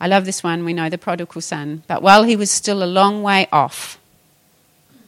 I 0.00 0.08
love 0.08 0.24
this 0.24 0.42
one. 0.42 0.64
We 0.64 0.72
know 0.72 0.90
the 0.90 0.98
prodigal 0.98 1.40
son. 1.40 1.84
But 1.86 2.02
while 2.02 2.24
he 2.24 2.34
was 2.34 2.50
still 2.50 2.82
a 2.82 2.86
long 2.86 3.22
way 3.22 3.46
off, 3.52 4.00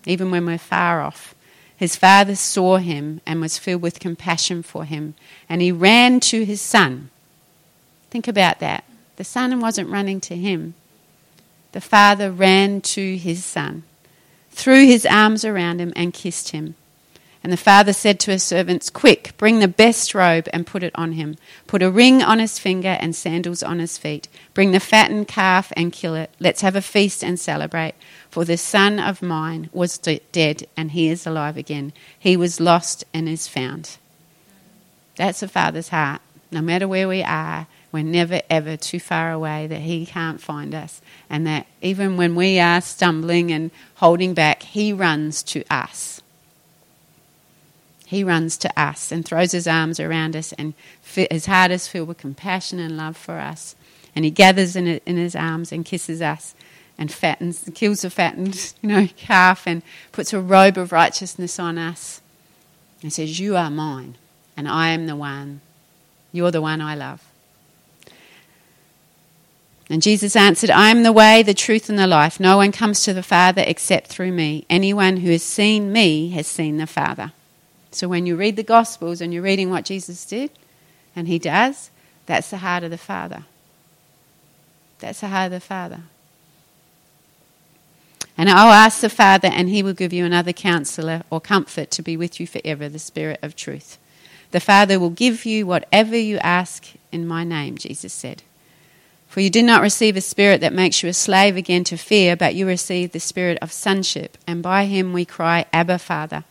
even 0.07 0.31
when 0.31 0.47
we're 0.47 0.57
far 0.57 1.01
off, 1.01 1.35
his 1.77 1.97
father 1.97 2.37
saw 2.37 2.77
him 2.77 3.21
and 3.27 3.41
was 3.41 3.59
filled 3.59 3.83
with 3.83 4.01
compassion 4.01 4.63
for 4.63 4.85
him, 4.85 5.15
and 5.49 5.61
he 5.61 5.73
ran 5.73 6.21
to 6.21 6.45
his 6.45 6.61
son. 6.61 7.11
Think 8.11 8.29
about 8.29 8.61
that. 8.61 8.85
The 9.17 9.25
son 9.25 9.61
wasn't 9.61 9.91
running 9.91 10.21
to 10.23 10.37
him, 10.37 10.75
the 11.73 11.81
father 11.81 12.31
ran 12.31 12.81
to 12.83 13.17
his 13.17 13.45
son, 13.45 13.83
threw 14.51 14.87
his 14.87 15.05
arms 15.05 15.45
around 15.45 15.81
him, 15.81 15.93
and 15.97 16.15
kissed 16.15 16.51
him. 16.51 16.77
And 17.45 17.53
the 17.53 17.59
father 17.59 17.93
said 17.93 18.19
to 18.21 18.31
his 18.31 18.43
servants, 18.43 18.89
Quick, 18.89 19.35
bring 19.37 19.59
the 19.59 19.69
best 19.69 20.15
robe 20.15 20.49
and 20.55 20.67
put 20.67 20.83
it 20.83 20.95
on 20.95 21.13
him. 21.13 21.37
Put 21.67 21.83
a 21.83 21.91
ring 21.91 22.23
on 22.23 22.39
his 22.39 22.59
finger 22.59 22.97
and 22.99 23.15
sandals 23.15 23.63
on 23.63 23.81
his 23.81 23.99
feet. 23.99 24.29
Bring 24.55 24.73
the 24.73 24.81
fattened 24.81 25.29
calf 25.29 25.71
and 25.77 25.93
kill 25.93 26.15
it. 26.15 26.31
Let's 26.41 26.63
have 26.63 26.75
a 26.75 26.81
feast 26.81 27.23
and 27.23 27.39
celebrate. 27.39 27.93
For 28.31 28.47
the 28.47 28.57
son 28.57 28.99
of 28.99 29.21
mine 29.21 29.69
was 29.75 29.99
dead 29.99 30.67
and 30.75 30.93
he 30.93 31.09
is 31.09 31.27
alive 31.27 31.59
again. 31.59 31.93
He 32.19 32.35
was 32.35 32.61
lost 32.61 33.05
and 33.13 33.29
is 33.29 33.47
found. 33.47 33.99
That's 35.17 35.43
a 35.43 35.49
father's 35.49 35.91
heart. 35.91 36.23
No 36.51 36.63
matter 36.63 36.89
where 36.89 37.09
we 37.09 37.23
are, 37.23 37.67
we're 37.93 38.05
never 38.05 38.41
ever 38.49 38.79
too 38.79 38.99
far 38.99 39.31
away 39.33 39.67
that 39.67 39.83
he 39.83 40.07
can't 40.07 40.41
find 40.41 40.75
us. 40.75 41.03
And 41.29 41.47
that 41.47 41.67
even 41.83 42.17
when 42.17 42.37
we 42.37 42.59
are 42.59 42.81
stumbling 42.81 43.53
and 43.53 43.71
holding 43.97 44.33
back, 44.33 44.63
he 44.63 44.95
runs 44.95 45.43
to 45.43 45.63
us 45.71 46.23
he 48.07 48.23
runs 48.23 48.57
to 48.59 48.81
us 48.81 49.11
and 49.11 49.25
throws 49.25 49.53
his 49.53 49.67
arms 49.67 49.99
around 49.99 50.37
us, 50.37 50.53
and 50.53 50.75
his 51.03 51.47
heart 51.47 51.71
is 51.71 51.89
filled 51.89 52.09
with 52.09 52.19
compassion 52.19 52.79
and 52.79 52.97
love 52.97 53.17
for 53.17 53.39
us. 53.39 53.75
And 54.15 54.25
he 54.25 54.31
gathers 54.31 54.77
in, 54.77 54.87
in 54.87 55.17
his 55.17 55.35
arms 55.35 55.73
and 55.73 55.85
kisses 55.85 56.23
us 56.23 56.55
and 56.99 57.11
fattens, 57.11 57.69
kills 57.75 58.03
the 58.03 58.11
fattened 58.11 58.75
you 58.83 58.89
know, 58.89 59.09
calf 59.17 59.67
and 59.67 59.83
puts 60.13 60.33
a 60.33 60.41
robe 60.41 60.79
of 60.79 60.93
righteousness 60.93 61.59
on 61.59 61.79
us 61.79 62.21
and 63.03 63.13
says, 63.13 63.41
You 63.41 63.57
are 63.57 63.71
mine, 63.71 64.17
and 64.57 64.69
I 64.69 64.91
am 64.91 65.07
the 65.07 65.17
one. 65.17 65.61
You're 66.33 66.51
the 66.51 66.63
one 66.63 66.81
I 66.81 66.95
love. 66.95 67.23
And 69.91 70.03
Jesus 70.03 70.35
answered, 70.35 70.71
I 70.71 70.91
am 70.91 71.03
the 71.03 71.13
way, 71.13 71.43
the 71.43 71.55
truth, 71.55 71.89
and 71.89 71.99
the 71.99 72.07
life. 72.07 72.41
No 72.41 72.57
one 72.57 72.73
comes 72.73 73.05
to 73.05 73.13
the 73.13 73.23
Father 73.23 73.63
except 73.67 74.09
through 74.09 74.33
me. 74.33 74.65
Anyone 74.71 75.19
who 75.19 75.31
has 75.31 75.43
seen 75.43 75.93
me 75.93 76.31
has 76.31 76.47
seen 76.47 76.79
the 76.79 76.87
Father. 76.87 77.33
So 77.95 78.09
when 78.09 78.27
you 78.27 78.37
read 78.37 78.57
the 78.57 78.63
Gospels 78.63 79.21
and 79.21 79.33
you're 79.33 79.43
reading 79.43 79.71
what 79.71 79.85
Jesus 79.85 80.25
did, 80.25 80.51
and 81.15 81.29
he 81.29 81.39
does, 81.39 81.91
that's 82.27 82.51
the 82.51 82.59
heart 82.59 82.83
of 82.83 82.91
the 82.91 82.99
Father. 82.99 83.45
That's 84.99 85.21
the 85.21 85.29
heart 85.29 85.47
of 85.47 85.53
the 85.53 85.61
Father. 85.61 86.01
And 88.37 88.51
I'll 88.51 88.73
ask 88.73 89.01
the 89.01 89.09
Father, 89.09 89.49
and 89.53 89.69
he 89.69 89.83
will 89.83 89.93
give 89.93 90.13
you 90.13 90.25
another 90.25 90.53
counselor 90.53 91.23
or 91.31 91.41
comfort 91.41 91.91
to 91.93 92.03
be 92.03 92.17
with 92.17 92.41
you 92.41 92.47
forever, 92.47 92.89
the 92.89 92.99
Spirit 92.99 93.39
of 93.43 93.55
truth. 93.55 93.99
The 94.51 94.61
Father 94.61 94.99
will 94.99 95.11
give 95.11 95.45
you 95.45 95.67
whatever 95.67 96.17
you 96.17 96.39
ask 96.39 96.89
in 97.13 97.27
my 97.27 97.45
name, 97.45 97.77
Jesus 97.77 98.13
said. 98.13 98.43
For 99.29 99.41
you 99.41 99.51
did 99.51 99.65
not 99.65 99.83
receive 99.83 100.17
a 100.17 100.21
spirit 100.21 100.61
that 100.61 100.73
makes 100.73 101.03
you 101.03 101.09
a 101.09 101.13
slave 101.13 101.57
again 101.57 101.83
to 101.85 101.97
fear, 101.97 102.37
but 102.37 102.55
you 102.55 102.67
received 102.67 103.13
the 103.13 103.21
spirit 103.21 103.59
of 103.61 103.73
sonship, 103.73 104.39
and 104.47 104.63
by 104.63 104.85
him 104.85 105.13
we 105.13 105.25
cry, 105.25 105.67
Abba, 105.73 105.99
Father. 105.99 106.45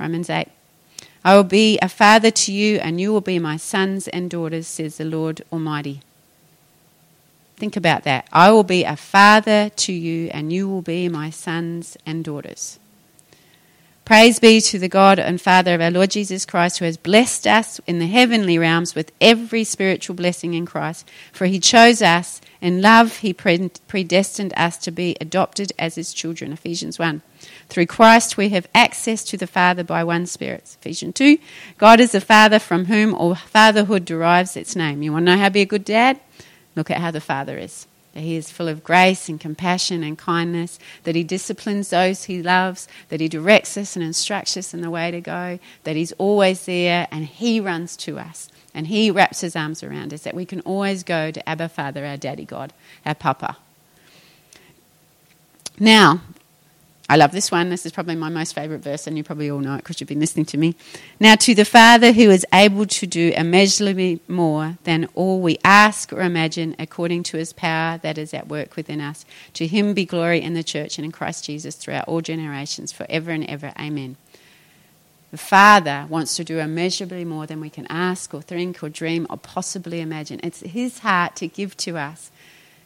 Romans 0.00 0.28
8. 0.28 0.48
I 1.24 1.36
will 1.36 1.44
be 1.44 1.78
a 1.80 1.88
father 1.88 2.30
to 2.30 2.52
you, 2.52 2.76
and 2.78 3.00
you 3.00 3.10
will 3.12 3.22
be 3.22 3.38
my 3.38 3.56
sons 3.56 4.08
and 4.08 4.30
daughters, 4.30 4.66
says 4.66 4.98
the 4.98 5.06
Lord 5.06 5.42
Almighty. 5.50 6.00
Think 7.56 7.76
about 7.76 8.02
that. 8.04 8.28
I 8.30 8.50
will 8.50 8.64
be 8.64 8.84
a 8.84 8.96
father 8.96 9.70
to 9.70 9.92
you, 9.92 10.28
and 10.32 10.52
you 10.52 10.68
will 10.68 10.82
be 10.82 11.08
my 11.08 11.30
sons 11.30 11.96
and 12.04 12.22
daughters. 12.22 12.78
Praise 14.04 14.38
be 14.38 14.60
to 14.60 14.78
the 14.78 14.86
God 14.86 15.18
and 15.18 15.40
Father 15.40 15.74
of 15.74 15.80
our 15.80 15.90
Lord 15.90 16.10
Jesus 16.10 16.44
Christ, 16.44 16.78
who 16.78 16.84
has 16.84 16.98
blessed 16.98 17.46
us 17.46 17.80
in 17.86 18.00
the 18.00 18.06
heavenly 18.06 18.58
realms 18.58 18.94
with 18.94 19.10
every 19.18 19.64
spiritual 19.64 20.14
blessing 20.14 20.52
in 20.52 20.66
Christ. 20.66 21.08
For 21.32 21.46
he 21.46 21.58
chose 21.58 22.02
us 22.02 22.42
in 22.60 22.82
love, 22.82 23.18
he 23.18 23.32
predestined 23.32 24.52
us 24.58 24.76
to 24.78 24.90
be 24.90 25.16
adopted 25.22 25.72
as 25.78 25.94
his 25.94 26.12
children. 26.12 26.52
Ephesians 26.52 26.98
1. 26.98 27.22
Through 27.70 27.86
Christ, 27.86 28.36
we 28.36 28.50
have 28.50 28.68
access 28.74 29.24
to 29.24 29.38
the 29.38 29.46
Father 29.46 29.82
by 29.82 30.04
one 30.04 30.26
Spirit. 30.26 30.76
Ephesians 30.80 31.14
2. 31.14 31.38
God 31.78 31.98
is 31.98 32.12
the 32.12 32.20
Father 32.20 32.58
from 32.58 32.84
whom 32.84 33.14
all 33.14 33.34
fatherhood 33.34 34.04
derives 34.04 34.54
its 34.54 34.76
name. 34.76 35.02
You 35.02 35.12
want 35.12 35.24
to 35.24 35.32
know 35.32 35.38
how 35.38 35.48
to 35.48 35.50
be 35.50 35.62
a 35.62 35.66
good 35.66 35.84
dad? 35.84 36.20
Look 36.76 36.90
at 36.90 36.98
how 36.98 37.10
the 37.10 37.22
Father 37.22 37.56
is. 37.56 37.86
That 38.14 38.22
he 38.22 38.36
is 38.36 38.50
full 38.50 38.68
of 38.68 38.84
grace 38.84 39.28
and 39.28 39.40
compassion 39.40 40.02
and 40.04 40.16
kindness, 40.16 40.78
that 41.02 41.16
he 41.16 41.24
disciplines 41.24 41.90
those 41.90 42.24
he 42.24 42.42
loves, 42.42 42.88
that 43.08 43.20
he 43.20 43.28
directs 43.28 43.76
us 43.76 43.96
and 43.96 44.04
instructs 44.04 44.56
us 44.56 44.72
in 44.72 44.80
the 44.80 44.90
way 44.90 45.10
to 45.10 45.20
go, 45.20 45.58
that 45.82 45.96
he's 45.96 46.12
always 46.12 46.64
there 46.64 47.08
and 47.10 47.26
he 47.26 47.60
runs 47.60 47.96
to 47.98 48.18
us 48.18 48.48
and 48.72 48.88
he 48.88 49.10
wraps 49.10 49.40
his 49.40 49.54
arms 49.54 49.82
around 49.82 50.12
us, 50.12 50.22
that 50.22 50.34
we 50.34 50.44
can 50.44 50.60
always 50.60 51.04
go 51.04 51.30
to 51.30 51.48
Abba 51.48 51.68
Father, 51.68 52.04
our 52.04 52.16
Daddy 52.16 52.44
God, 52.44 52.72
our 53.06 53.14
Papa. 53.14 53.56
Now, 55.78 56.22
I 57.06 57.16
love 57.16 57.32
this 57.32 57.50
one. 57.50 57.68
This 57.68 57.84
is 57.84 57.92
probably 57.92 58.14
my 58.14 58.30
most 58.30 58.54
favourite 58.54 58.82
verse, 58.82 59.06
and 59.06 59.16
you 59.16 59.22
probably 59.22 59.50
all 59.50 59.58
know 59.58 59.74
it 59.74 59.78
because 59.78 60.00
you've 60.00 60.08
been 60.08 60.20
listening 60.20 60.46
to 60.46 60.56
me. 60.56 60.74
Now, 61.20 61.34
to 61.34 61.54
the 61.54 61.66
Father 61.66 62.12
who 62.12 62.30
is 62.30 62.46
able 62.52 62.86
to 62.86 63.06
do 63.06 63.30
immeasurably 63.36 64.20
more 64.26 64.78
than 64.84 65.08
all 65.14 65.40
we 65.40 65.58
ask 65.64 66.14
or 66.14 66.22
imagine, 66.22 66.74
according 66.78 67.24
to 67.24 67.36
his 67.36 67.52
power 67.52 67.98
that 67.98 68.16
is 68.16 68.32
at 68.32 68.48
work 68.48 68.74
within 68.74 69.02
us, 69.02 69.26
to 69.52 69.66
him 69.66 69.92
be 69.92 70.06
glory 70.06 70.40
in 70.40 70.54
the 70.54 70.62
church 70.62 70.96
and 70.96 71.04
in 71.04 71.12
Christ 71.12 71.44
Jesus 71.44 71.74
throughout 71.74 72.08
all 72.08 72.22
generations, 72.22 72.90
forever 72.90 73.32
and 73.32 73.44
ever. 73.44 73.74
Amen. 73.78 74.16
The 75.30 75.36
Father 75.38 76.06
wants 76.08 76.36
to 76.36 76.44
do 76.44 76.58
immeasurably 76.58 77.24
more 77.24 77.44
than 77.44 77.60
we 77.60 77.68
can 77.68 77.86
ask 77.90 78.32
or 78.32 78.40
think 78.40 78.82
or 78.82 78.88
dream 78.88 79.26
or 79.28 79.36
possibly 79.36 80.00
imagine. 80.00 80.40
It's 80.42 80.60
his 80.60 81.00
heart 81.00 81.36
to 81.36 81.48
give 81.48 81.76
to 81.78 81.98
us. 81.98 82.30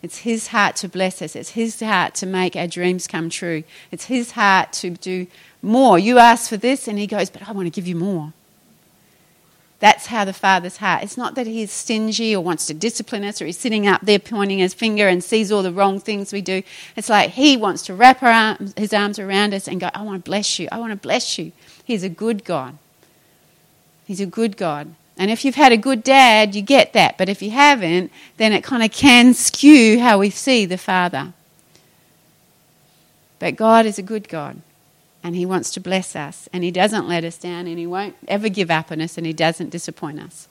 It's 0.02 0.18
His 0.18 0.48
heart 0.48 0.76
to 0.76 0.88
bless 0.88 1.20
us. 1.22 1.34
It's 1.34 1.50
His 1.50 1.80
heart 1.80 2.14
to 2.16 2.26
make 2.26 2.54
our 2.54 2.66
dreams 2.66 3.06
come 3.06 3.30
true. 3.30 3.64
It's 3.90 4.04
His 4.04 4.32
heart 4.32 4.72
to 4.74 4.90
do 4.90 5.26
more. 5.60 5.98
You 5.98 6.18
ask 6.18 6.48
for 6.48 6.56
this, 6.56 6.86
and 6.86 6.98
He 6.98 7.06
goes, 7.06 7.30
But 7.30 7.48
I 7.48 7.52
want 7.52 7.66
to 7.66 7.70
give 7.70 7.86
you 7.86 7.96
more. 7.96 8.32
That's 9.80 10.06
how 10.06 10.24
the 10.24 10.32
Father's 10.32 10.78
heart. 10.78 11.04
It's 11.04 11.16
not 11.16 11.36
that 11.36 11.46
He's 11.46 11.70
stingy 11.70 12.34
or 12.34 12.42
wants 12.42 12.66
to 12.66 12.74
discipline 12.74 13.24
us 13.24 13.40
or 13.40 13.46
He's 13.46 13.58
sitting 13.58 13.86
up 13.86 14.00
there 14.02 14.18
pointing 14.18 14.58
His 14.58 14.74
finger 14.74 15.08
and 15.08 15.22
sees 15.22 15.52
all 15.52 15.62
the 15.62 15.72
wrong 15.72 16.00
things 16.00 16.32
we 16.32 16.42
do. 16.42 16.62
It's 16.96 17.08
like 17.08 17.30
He 17.30 17.56
wants 17.56 17.82
to 17.86 17.94
wrap 17.94 18.20
His 18.76 18.92
arms 18.92 19.18
around 19.18 19.54
us 19.54 19.68
and 19.68 19.80
go, 19.80 19.90
I 19.94 20.02
want 20.02 20.24
to 20.24 20.28
bless 20.28 20.58
you. 20.58 20.68
I 20.72 20.78
want 20.78 20.92
to 20.92 20.96
bless 20.96 21.38
you. 21.38 21.52
He's 21.84 22.02
a 22.02 22.08
good 22.08 22.44
God. 22.44 22.78
He's 24.06 24.20
a 24.20 24.26
good 24.26 24.56
God. 24.56 24.94
And 25.18 25.32
if 25.32 25.44
you've 25.44 25.56
had 25.56 25.72
a 25.72 25.76
good 25.76 26.04
dad, 26.04 26.54
you 26.54 26.62
get 26.62 26.92
that. 26.92 27.18
But 27.18 27.28
if 27.28 27.42
you 27.42 27.50
haven't, 27.50 28.12
then 28.36 28.52
it 28.52 28.62
kind 28.62 28.84
of 28.84 28.92
can 28.92 29.34
skew 29.34 29.98
how 29.98 30.18
we 30.18 30.30
see 30.30 30.64
the 30.64 30.78
Father. 30.78 31.32
But 33.40 33.56
God 33.56 33.84
is 33.84 33.98
a 33.98 34.02
good 34.02 34.28
God. 34.28 34.60
And 35.24 35.34
He 35.34 35.44
wants 35.44 35.70
to 35.70 35.80
bless 35.80 36.14
us. 36.14 36.48
And 36.52 36.62
He 36.62 36.70
doesn't 36.70 37.08
let 37.08 37.24
us 37.24 37.36
down. 37.36 37.66
And 37.66 37.78
He 37.78 37.86
won't 37.86 38.14
ever 38.28 38.48
give 38.48 38.70
up 38.70 38.92
on 38.92 39.00
us. 39.00 39.18
And 39.18 39.26
He 39.26 39.32
doesn't 39.32 39.70
disappoint 39.70 40.20
us. 40.20 40.46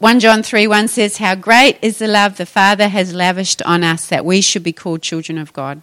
1 0.00 0.20
John 0.20 0.42
3 0.42 0.66
1 0.66 0.88
says, 0.88 1.18
How 1.18 1.36
great 1.36 1.78
is 1.80 1.98
the 1.98 2.08
love 2.08 2.36
the 2.36 2.46
Father 2.46 2.88
has 2.88 3.14
lavished 3.14 3.62
on 3.62 3.84
us 3.84 4.08
that 4.08 4.24
we 4.24 4.40
should 4.40 4.64
be 4.64 4.72
called 4.72 5.02
children 5.02 5.38
of 5.38 5.52
God. 5.52 5.82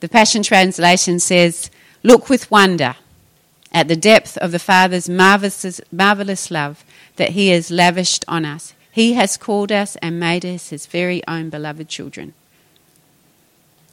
The 0.00 0.08
Passion 0.08 0.42
Translation 0.42 1.20
says, 1.20 1.70
Look 2.02 2.28
with 2.28 2.50
wonder 2.50 2.96
at 3.72 3.86
the 3.86 3.96
depth 3.96 4.36
of 4.38 4.50
the 4.52 4.58
Father's 4.58 5.08
marvelous, 5.08 5.80
marvelous 5.92 6.50
love 6.50 6.84
that 7.16 7.30
He 7.30 7.48
has 7.48 7.70
lavished 7.70 8.24
on 8.28 8.44
us. 8.44 8.74
He 8.90 9.14
has 9.14 9.36
called 9.36 9.72
us 9.72 9.96
and 9.96 10.20
made 10.20 10.44
us 10.44 10.70
His 10.70 10.86
very 10.86 11.26
own 11.26 11.50
beloved 11.50 11.88
children. 11.88 12.34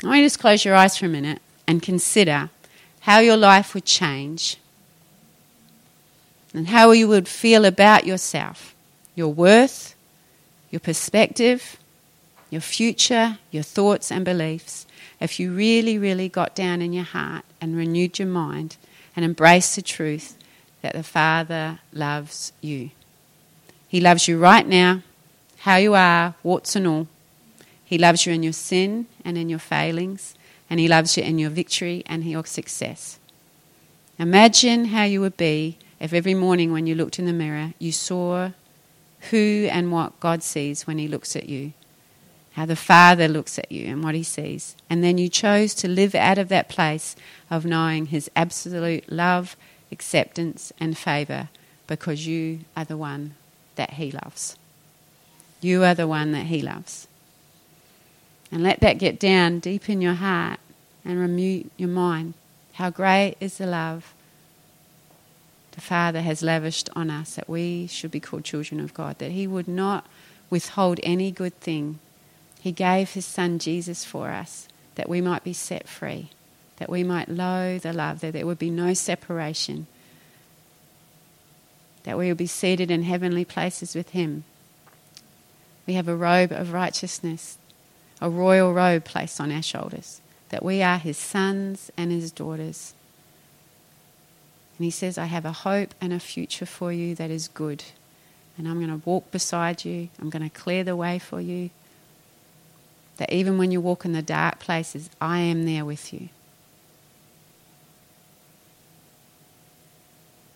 I 0.03 0.07
want 0.07 0.17
you 0.17 0.23
to 0.23 0.25
just 0.27 0.39
close 0.39 0.65
your 0.65 0.75
eyes 0.75 0.97
for 0.97 1.05
a 1.05 1.09
minute 1.09 1.41
and 1.67 1.81
consider 1.81 2.49
how 3.01 3.19
your 3.19 3.37
life 3.37 3.73
would 3.73 3.85
change 3.85 4.57
and 6.53 6.67
how 6.67 6.91
you 6.91 7.07
would 7.07 7.27
feel 7.27 7.65
about 7.65 8.05
yourself, 8.05 8.75
your 9.15 9.33
worth, 9.33 9.95
your 10.71 10.79
perspective, 10.79 11.77
your 12.49 12.61
future, 12.61 13.39
your 13.51 13.63
thoughts 13.63 14.11
and 14.11 14.23
beliefs, 14.23 14.85
if 15.19 15.39
you 15.39 15.51
really, 15.51 15.97
really 15.97 16.29
got 16.29 16.53
down 16.53 16.81
in 16.81 16.93
your 16.93 17.03
heart 17.03 17.45
and 17.59 17.75
renewed 17.75 18.19
your 18.19 18.27
mind 18.27 18.77
and 19.15 19.25
embraced 19.25 19.75
the 19.75 19.81
truth 19.81 20.37
that 20.81 20.93
the 20.93 21.03
Father 21.03 21.79
loves 21.93 22.51
you. 22.61 22.91
He 23.93 24.01
loves 24.01 24.27
you 24.27 24.39
right 24.39 24.67
now, 24.67 25.03
how 25.57 25.75
you 25.75 25.93
are, 25.93 26.33
warts 26.41 26.75
and 26.75 26.87
all. 26.87 27.07
He 27.85 27.99
loves 27.99 28.25
you 28.25 28.33
in 28.33 28.41
your 28.41 28.51
sin 28.51 29.05
and 29.23 29.37
in 29.37 29.49
your 29.49 29.59
failings, 29.59 30.33
and 30.67 30.79
He 30.79 30.87
loves 30.87 31.15
you 31.15 31.21
in 31.21 31.37
your 31.37 31.51
victory 31.51 32.01
and 32.07 32.23
your 32.23 32.43
success. 32.43 33.19
Imagine 34.17 34.85
how 34.85 35.03
you 35.03 35.21
would 35.21 35.37
be 35.37 35.77
if 35.99 36.11
every 36.11 36.33
morning 36.33 36.71
when 36.71 36.87
you 36.87 36.95
looked 36.95 37.19
in 37.19 37.27
the 37.27 37.33
mirror, 37.33 37.75
you 37.77 37.91
saw 37.91 38.49
who 39.29 39.67
and 39.69 39.91
what 39.91 40.19
God 40.19 40.41
sees 40.41 40.87
when 40.87 40.97
He 40.97 41.07
looks 41.07 41.35
at 41.35 41.47
you, 41.47 41.73
how 42.53 42.65
the 42.65 42.75
Father 42.75 43.27
looks 43.27 43.59
at 43.59 43.71
you 43.71 43.85
and 43.85 44.03
what 44.03 44.15
He 44.15 44.23
sees. 44.23 44.75
And 44.89 45.03
then 45.03 45.19
you 45.19 45.29
chose 45.29 45.75
to 45.75 45.87
live 45.87 46.15
out 46.15 46.39
of 46.39 46.49
that 46.49 46.67
place 46.67 47.15
of 47.51 47.63
knowing 47.63 48.07
His 48.07 48.27
absolute 48.35 49.11
love, 49.11 49.55
acceptance, 49.91 50.73
and 50.79 50.97
favour 50.97 51.49
because 51.85 52.25
you 52.25 52.61
are 52.75 52.85
the 52.85 52.97
one 52.97 53.35
that 53.75 53.91
He 53.91 54.11
loves. 54.11 54.57
You 55.61 55.83
are 55.83 55.95
the 55.95 56.07
one 56.07 56.31
that 56.33 56.47
He 56.47 56.61
loves. 56.61 57.07
And 58.51 58.63
let 58.63 58.81
that 58.81 58.99
get 58.99 59.19
down 59.19 59.59
deep 59.59 59.89
in 59.89 60.01
your 60.01 60.13
heart 60.13 60.59
and 61.03 61.19
remove 61.19 61.69
your 61.77 61.89
mind. 61.89 62.33
How 62.73 62.89
great 62.89 63.35
is 63.39 63.57
the 63.57 63.65
love 63.65 64.13
the 65.73 65.81
Father 65.81 66.21
has 66.21 66.43
lavished 66.43 66.89
on 66.95 67.09
us 67.09 67.35
that 67.35 67.49
we 67.49 67.87
should 67.87 68.11
be 68.11 68.19
called 68.19 68.43
children 68.43 68.79
of 68.79 68.93
God, 68.93 69.17
that 69.17 69.31
He 69.31 69.47
would 69.47 69.67
not 69.67 70.05
withhold 70.49 70.99
any 71.01 71.31
good 71.31 71.59
thing. 71.59 71.99
He 72.61 72.71
gave 72.71 73.11
His 73.11 73.25
Son 73.25 73.57
Jesus 73.57 74.05
for 74.05 74.29
us 74.29 74.67
that 74.95 75.09
we 75.09 75.19
might 75.19 75.43
be 75.43 75.53
set 75.53 75.87
free, 75.87 76.29
that 76.77 76.89
we 76.89 77.03
might 77.03 77.27
know 77.27 77.79
the 77.79 77.91
love, 77.91 78.19
that 78.19 78.33
there 78.33 78.45
would 78.45 78.59
be 78.59 78.69
no 78.69 78.93
separation 78.93 79.87
that 82.03 82.17
we 82.17 82.27
will 82.27 82.35
be 82.35 82.47
seated 82.47 82.91
in 82.91 83.03
heavenly 83.03 83.45
places 83.45 83.95
with 83.95 84.09
Him. 84.09 84.43
We 85.87 85.93
have 85.93 86.07
a 86.07 86.15
robe 86.15 86.51
of 86.51 86.73
righteousness, 86.73 87.57
a 88.21 88.29
royal 88.29 88.73
robe 88.73 89.03
placed 89.03 89.39
on 89.39 89.51
our 89.51 89.61
shoulders, 89.61 90.21
that 90.49 90.63
we 90.63 90.81
are 90.81 90.97
His 90.97 91.17
sons 91.17 91.91
and 91.97 92.11
His 92.11 92.31
daughters. 92.31 92.93
And 94.77 94.85
He 94.85 94.91
says, 94.91 95.17
I 95.17 95.25
have 95.25 95.45
a 95.45 95.51
hope 95.51 95.93
and 96.01 96.13
a 96.13 96.19
future 96.19 96.65
for 96.65 96.91
you 96.91 97.15
that 97.15 97.31
is 97.31 97.47
good. 97.47 97.83
And 98.57 98.67
I'm 98.67 98.85
going 98.85 99.01
to 99.01 99.09
walk 99.09 99.31
beside 99.31 99.83
you, 99.83 100.09
I'm 100.19 100.29
going 100.29 100.47
to 100.47 100.55
clear 100.55 100.83
the 100.83 100.95
way 100.95 101.19
for 101.19 101.41
you. 101.41 101.69
That 103.17 103.31
even 103.31 103.57
when 103.57 103.71
you 103.71 103.79
walk 103.79 104.05
in 104.05 104.13
the 104.13 104.21
dark 104.21 104.59
places, 104.59 105.09
I 105.21 105.39
am 105.39 105.65
there 105.65 105.85
with 105.85 106.13
you. 106.13 106.29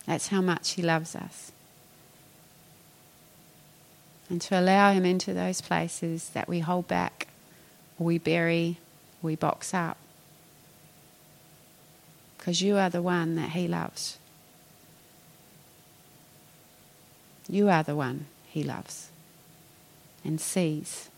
That's 0.08 0.28
how 0.28 0.40
much 0.40 0.70
He 0.70 0.80
loves 0.80 1.14
us. 1.14 1.52
And 4.30 4.40
to 4.40 4.58
allow 4.58 4.90
Him 4.90 5.04
into 5.04 5.34
those 5.34 5.60
places 5.60 6.30
that 6.30 6.48
we 6.48 6.60
hold 6.60 6.88
back, 6.88 7.28
or 7.98 8.06
we 8.06 8.16
bury, 8.16 8.78
or 9.22 9.26
we 9.26 9.36
box 9.36 9.74
up. 9.74 9.98
Because 12.38 12.62
you 12.62 12.78
are 12.78 12.88
the 12.88 13.02
one 13.02 13.36
that 13.36 13.50
He 13.50 13.68
loves. 13.68 14.16
You 17.46 17.68
are 17.68 17.82
the 17.82 17.94
one 17.94 18.26
He 18.48 18.62
loves 18.62 19.10
and 20.24 20.40
sees 20.40 21.10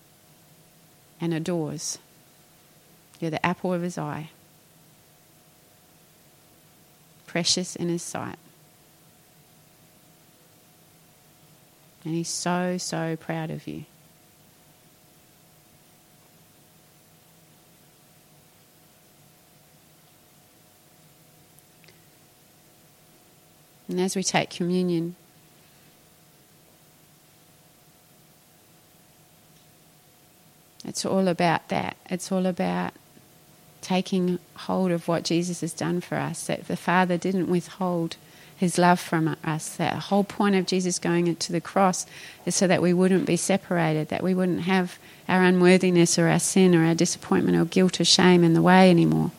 and 1.20 1.32
adores. 1.32 1.98
You're 3.20 3.30
the 3.30 3.46
apple 3.46 3.72
of 3.72 3.82
His 3.82 3.96
eye, 3.96 4.30
precious 7.28 7.76
in 7.76 7.88
His 7.88 8.02
sight. 8.02 8.38
And 12.04 12.14
He's 12.14 12.28
so, 12.28 12.78
so 12.78 13.16
proud 13.16 13.50
of 13.50 13.66
you. 13.66 13.84
And 23.88 24.00
as 24.00 24.14
we 24.14 24.22
take 24.22 24.50
communion, 24.50 25.16
it's 30.84 31.04
all 31.04 31.26
about 31.26 31.68
that. 31.70 31.96
It's 32.08 32.30
all 32.30 32.46
about 32.46 32.92
taking 33.80 34.38
hold 34.54 34.92
of 34.92 35.08
what 35.08 35.24
Jesus 35.24 35.60
has 35.62 35.72
done 35.72 36.00
for 36.00 36.14
us, 36.14 36.46
that 36.46 36.68
the 36.68 36.76
Father 36.76 37.18
didn't 37.18 37.48
withhold 37.48 38.16
his 38.60 38.76
love 38.76 39.00
from 39.00 39.38
us. 39.42 39.76
That 39.76 39.94
whole 39.94 40.22
point 40.22 40.54
of 40.54 40.66
Jesus 40.66 40.98
going 40.98 41.34
to 41.34 41.50
the 41.50 41.62
cross 41.62 42.04
is 42.44 42.54
so 42.54 42.66
that 42.66 42.82
we 42.82 42.92
wouldn't 42.92 43.24
be 43.24 43.38
separated, 43.38 44.08
that 44.10 44.22
we 44.22 44.34
wouldn't 44.34 44.60
have 44.60 44.98
our 45.26 45.42
unworthiness 45.42 46.18
or 46.18 46.28
our 46.28 46.38
sin 46.38 46.74
or 46.74 46.84
our 46.84 46.94
disappointment 46.94 47.56
or 47.56 47.64
guilt 47.64 47.98
or 48.02 48.04
shame 48.04 48.44
in 48.44 48.52
the 48.52 48.60
way 48.60 48.90
anymore. 48.90 49.30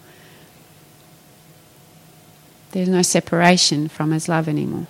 There's 2.72 2.90
no 2.90 3.04
separation 3.04 3.90
from 3.90 4.10
his 4.10 4.28
love 4.28 4.48
anymore. 4.48 4.88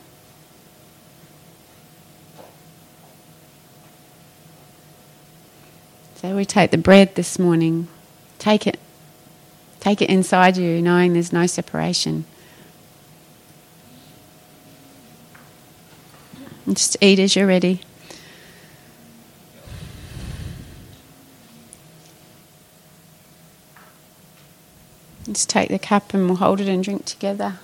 So 6.15 6.37
we 6.37 6.45
take 6.45 6.71
the 6.71 6.77
bread 6.77 7.15
this 7.15 7.37
morning, 7.37 7.89
take 8.39 8.65
it. 8.65 8.79
Take 9.81 10.01
it 10.01 10.09
inside 10.09 10.55
you, 10.55 10.81
knowing 10.81 11.11
there's 11.11 11.33
no 11.33 11.47
separation. 11.47 12.23
And 16.61 16.61
just 16.73 16.97
eat 17.01 17.19
as 17.19 17.36
you're 17.36 17.47
ready. 17.47 17.81
Let's 25.27 25.45
take 25.45 25.69
the 25.69 25.79
cup 25.79 26.13
and 26.13 26.27
we'll 26.27 26.38
hold 26.38 26.60
it 26.60 26.67
and 26.67 26.84
drink 26.84 27.05
together. 27.05 27.60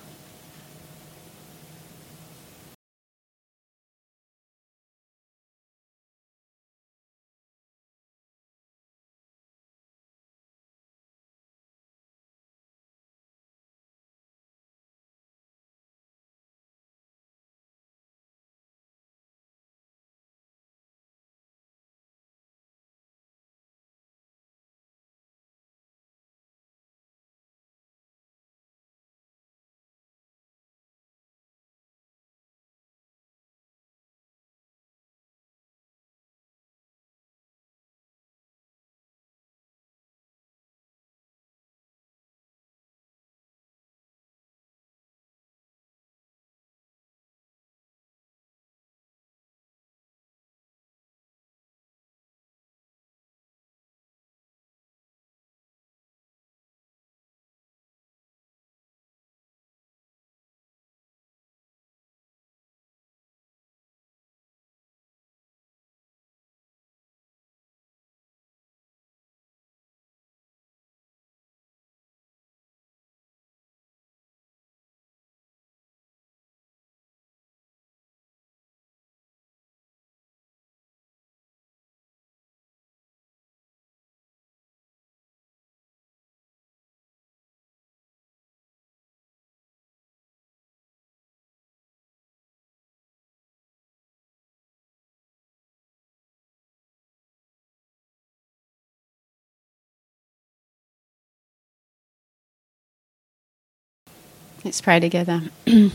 Let's 104.64 104.82
pray 104.82 105.00
together. 105.00 105.44
Lord, 105.68 105.92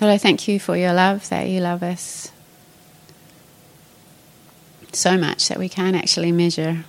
I 0.00 0.18
thank 0.18 0.46
you 0.48 0.60
for 0.60 0.76
your 0.76 0.94
love, 0.94 1.28
that 1.28 1.48
you 1.48 1.60
love 1.60 1.82
us 1.82 2.30
so 4.92 5.16
much 5.16 5.48
that 5.48 5.58
we 5.58 5.68
can't 5.68 5.96
actually 5.96 6.32
measure 6.32 6.84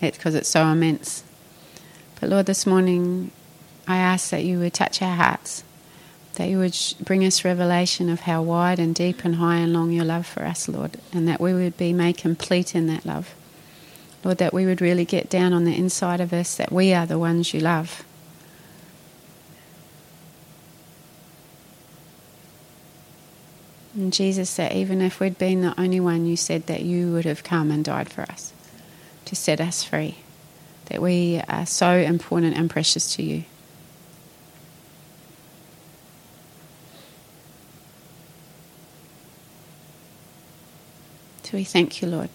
it 0.00 0.14
because 0.14 0.34
it's 0.34 0.48
so 0.48 0.66
immense. 0.66 1.24
But 2.20 2.28
Lord, 2.28 2.46
this 2.46 2.66
morning 2.66 3.30
I 3.88 3.96
ask 3.96 4.30
that 4.30 4.44
you 4.44 4.58
would 4.58 4.74
touch 4.74 5.00
our 5.00 5.16
hearts, 5.16 5.64
that 6.34 6.48
you 6.48 6.58
would 6.58 6.76
bring 7.00 7.24
us 7.24 7.44
revelation 7.44 8.08
of 8.10 8.20
how 8.20 8.42
wide 8.42 8.78
and 8.78 8.94
deep 8.94 9.24
and 9.24 9.36
high 9.36 9.56
and 9.56 9.72
long 9.72 9.92
your 9.92 10.04
love 10.04 10.26
for 10.26 10.44
us, 10.44 10.68
Lord, 10.68 10.98
and 11.12 11.26
that 11.26 11.40
we 11.40 11.54
would 11.54 11.76
be 11.76 11.92
made 11.92 12.18
complete 12.18 12.74
in 12.74 12.86
that 12.88 13.06
love. 13.06 13.34
Lord, 14.22 14.38
that 14.38 14.52
we 14.52 14.66
would 14.66 14.80
really 14.80 15.04
get 15.04 15.30
down 15.30 15.52
on 15.52 15.64
the 15.64 15.76
inside 15.76 16.20
of 16.20 16.32
us 16.32 16.56
that 16.56 16.72
we 16.72 16.92
are 16.92 17.06
the 17.06 17.18
ones 17.18 17.54
you 17.54 17.60
love 17.60 18.04
And 23.96 24.12
Jesus 24.12 24.50
said, 24.50 24.74
even 24.74 25.00
if 25.00 25.20
we'd 25.20 25.38
been 25.38 25.62
the 25.62 25.80
only 25.80 26.00
one, 26.00 26.26
you 26.26 26.36
said 26.36 26.66
that 26.66 26.82
you 26.82 27.12
would 27.12 27.24
have 27.24 27.42
come 27.42 27.70
and 27.70 27.82
died 27.82 28.10
for 28.10 28.22
us 28.22 28.52
to 29.24 29.34
set 29.34 29.58
us 29.58 29.82
free. 29.82 30.18
That 30.86 31.00
we 31.00 31.40
are 31.48 31.64
so 31.64 31.92
important 31.92 32.58
and 32.58 32.68
precious 32.68 33.16
to 33.16 33.22
you. 33.22 33.44
So 41.44 41.56
we 41.56 41.64
thank 41.64 42.02
you, 42.02 42.08
Lord. 42.08 42.28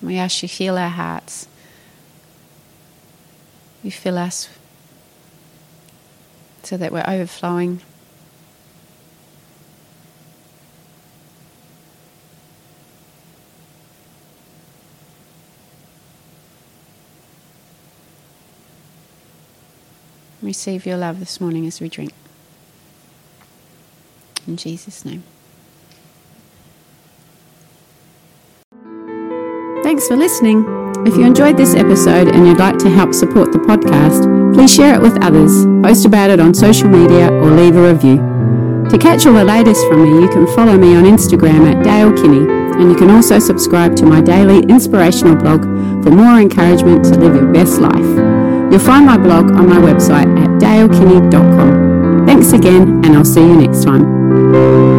We 0.00 0.16
ask 0.16 0.42
you 0.42 0.48
heal 0.48 0.78
our 0.78 0.88
hearts. 0.88 1.48
You 3.82 3.90
fill 3.90 4.16
us 4.16 4.48
so 6.62 6.76
that 6.76 6.92
we're 6.92 7.04
overflowing 7.06 7.80
Receive 20.42 20.86
your 20.86 20.96
love 20.96 21.20
this 21.20 21.40
morning 21.40 21.66
as 21.66 21.80
we 21.80 21.88
drink. 21.88 22.12
In 24.46 24.56
Jesus' 24.56 25.04
name. 25.04 25.22
Thanks 29.82 30.08
for 30.08 30.16
listening. 30.16 30.64
If 31.06 31.16
you 31.16 31.24
enjoyed 31.24 31.56
this 31.56 31.74
episode 31.74 32.28
and 32.28 32.46
you'd 32.46 32.58
like 32.58 32.78
to 32.78 32.90
help 32.90 33.12
support 33.12 33.52
the 33.52 33.58
podcast, 33.58 34.54
please 34.54 34.72
share 34.72 34.94
it 34.94 35.02
with 35.02 35.22
others, 35.22 35.64
post 35.82 36.04
about 36.06 36.30
it 36.30 36.40
on 36.40 36.54
social 36.54 36.88
media, 36.88 37.30
or 37.30 37.50
leave 37.50 37.76
a 37.76 37.92
review. 37.92 38.16
To 38.90 38.98
catch 38.98 39.26
all 39.26 39.34
the 39.34 39.44
latest 39.44 39.86
from 39.88 40.02
me, 40.02 40.22
you 40.22 40.28
can 40.28 40.46
follow 40.54 40.76
me 40.76 40.96
on 40.96 41.04
Instagram 41.04 41.72
at 41.72 41.84
Dale 41.84 42.12
Kinney, 42.12 42.46
and 42.80 42.90
you 42.90 42.96
can 42.96 43.10
also 43.10 43.38
subscribe 43.38 43.94
to 43.96 44.06
my 44.06 44.20
daily 44.20 44.62
inspirational 44.64 45.36
blog 45.36 45.62
for 46.02 46.10
more 46.10 46.40
encouragement 46.40 47.04
to 47.06 47.18
live 47.18 47.34
your 47.34 47.52
best 47.52 47.80
life. 47.80 48.39
You'll 48.70 48.80
find 48.80 49.04
my 49.04 49.16
blog 49.18 49.50
on 49.50 49.68
my 49.68 49.78
website 49.78 50.30
at 50.38 50.50
dalekinney.com. 50.60 52.26
Thanks 52.26 52.52
again, 52.52 53.04
and 53.04 53.16
I'll 53.16 53.24
see 53.24 53.40
you 53.40 53.56
next 53.56 53.82
time. 53.84 54.89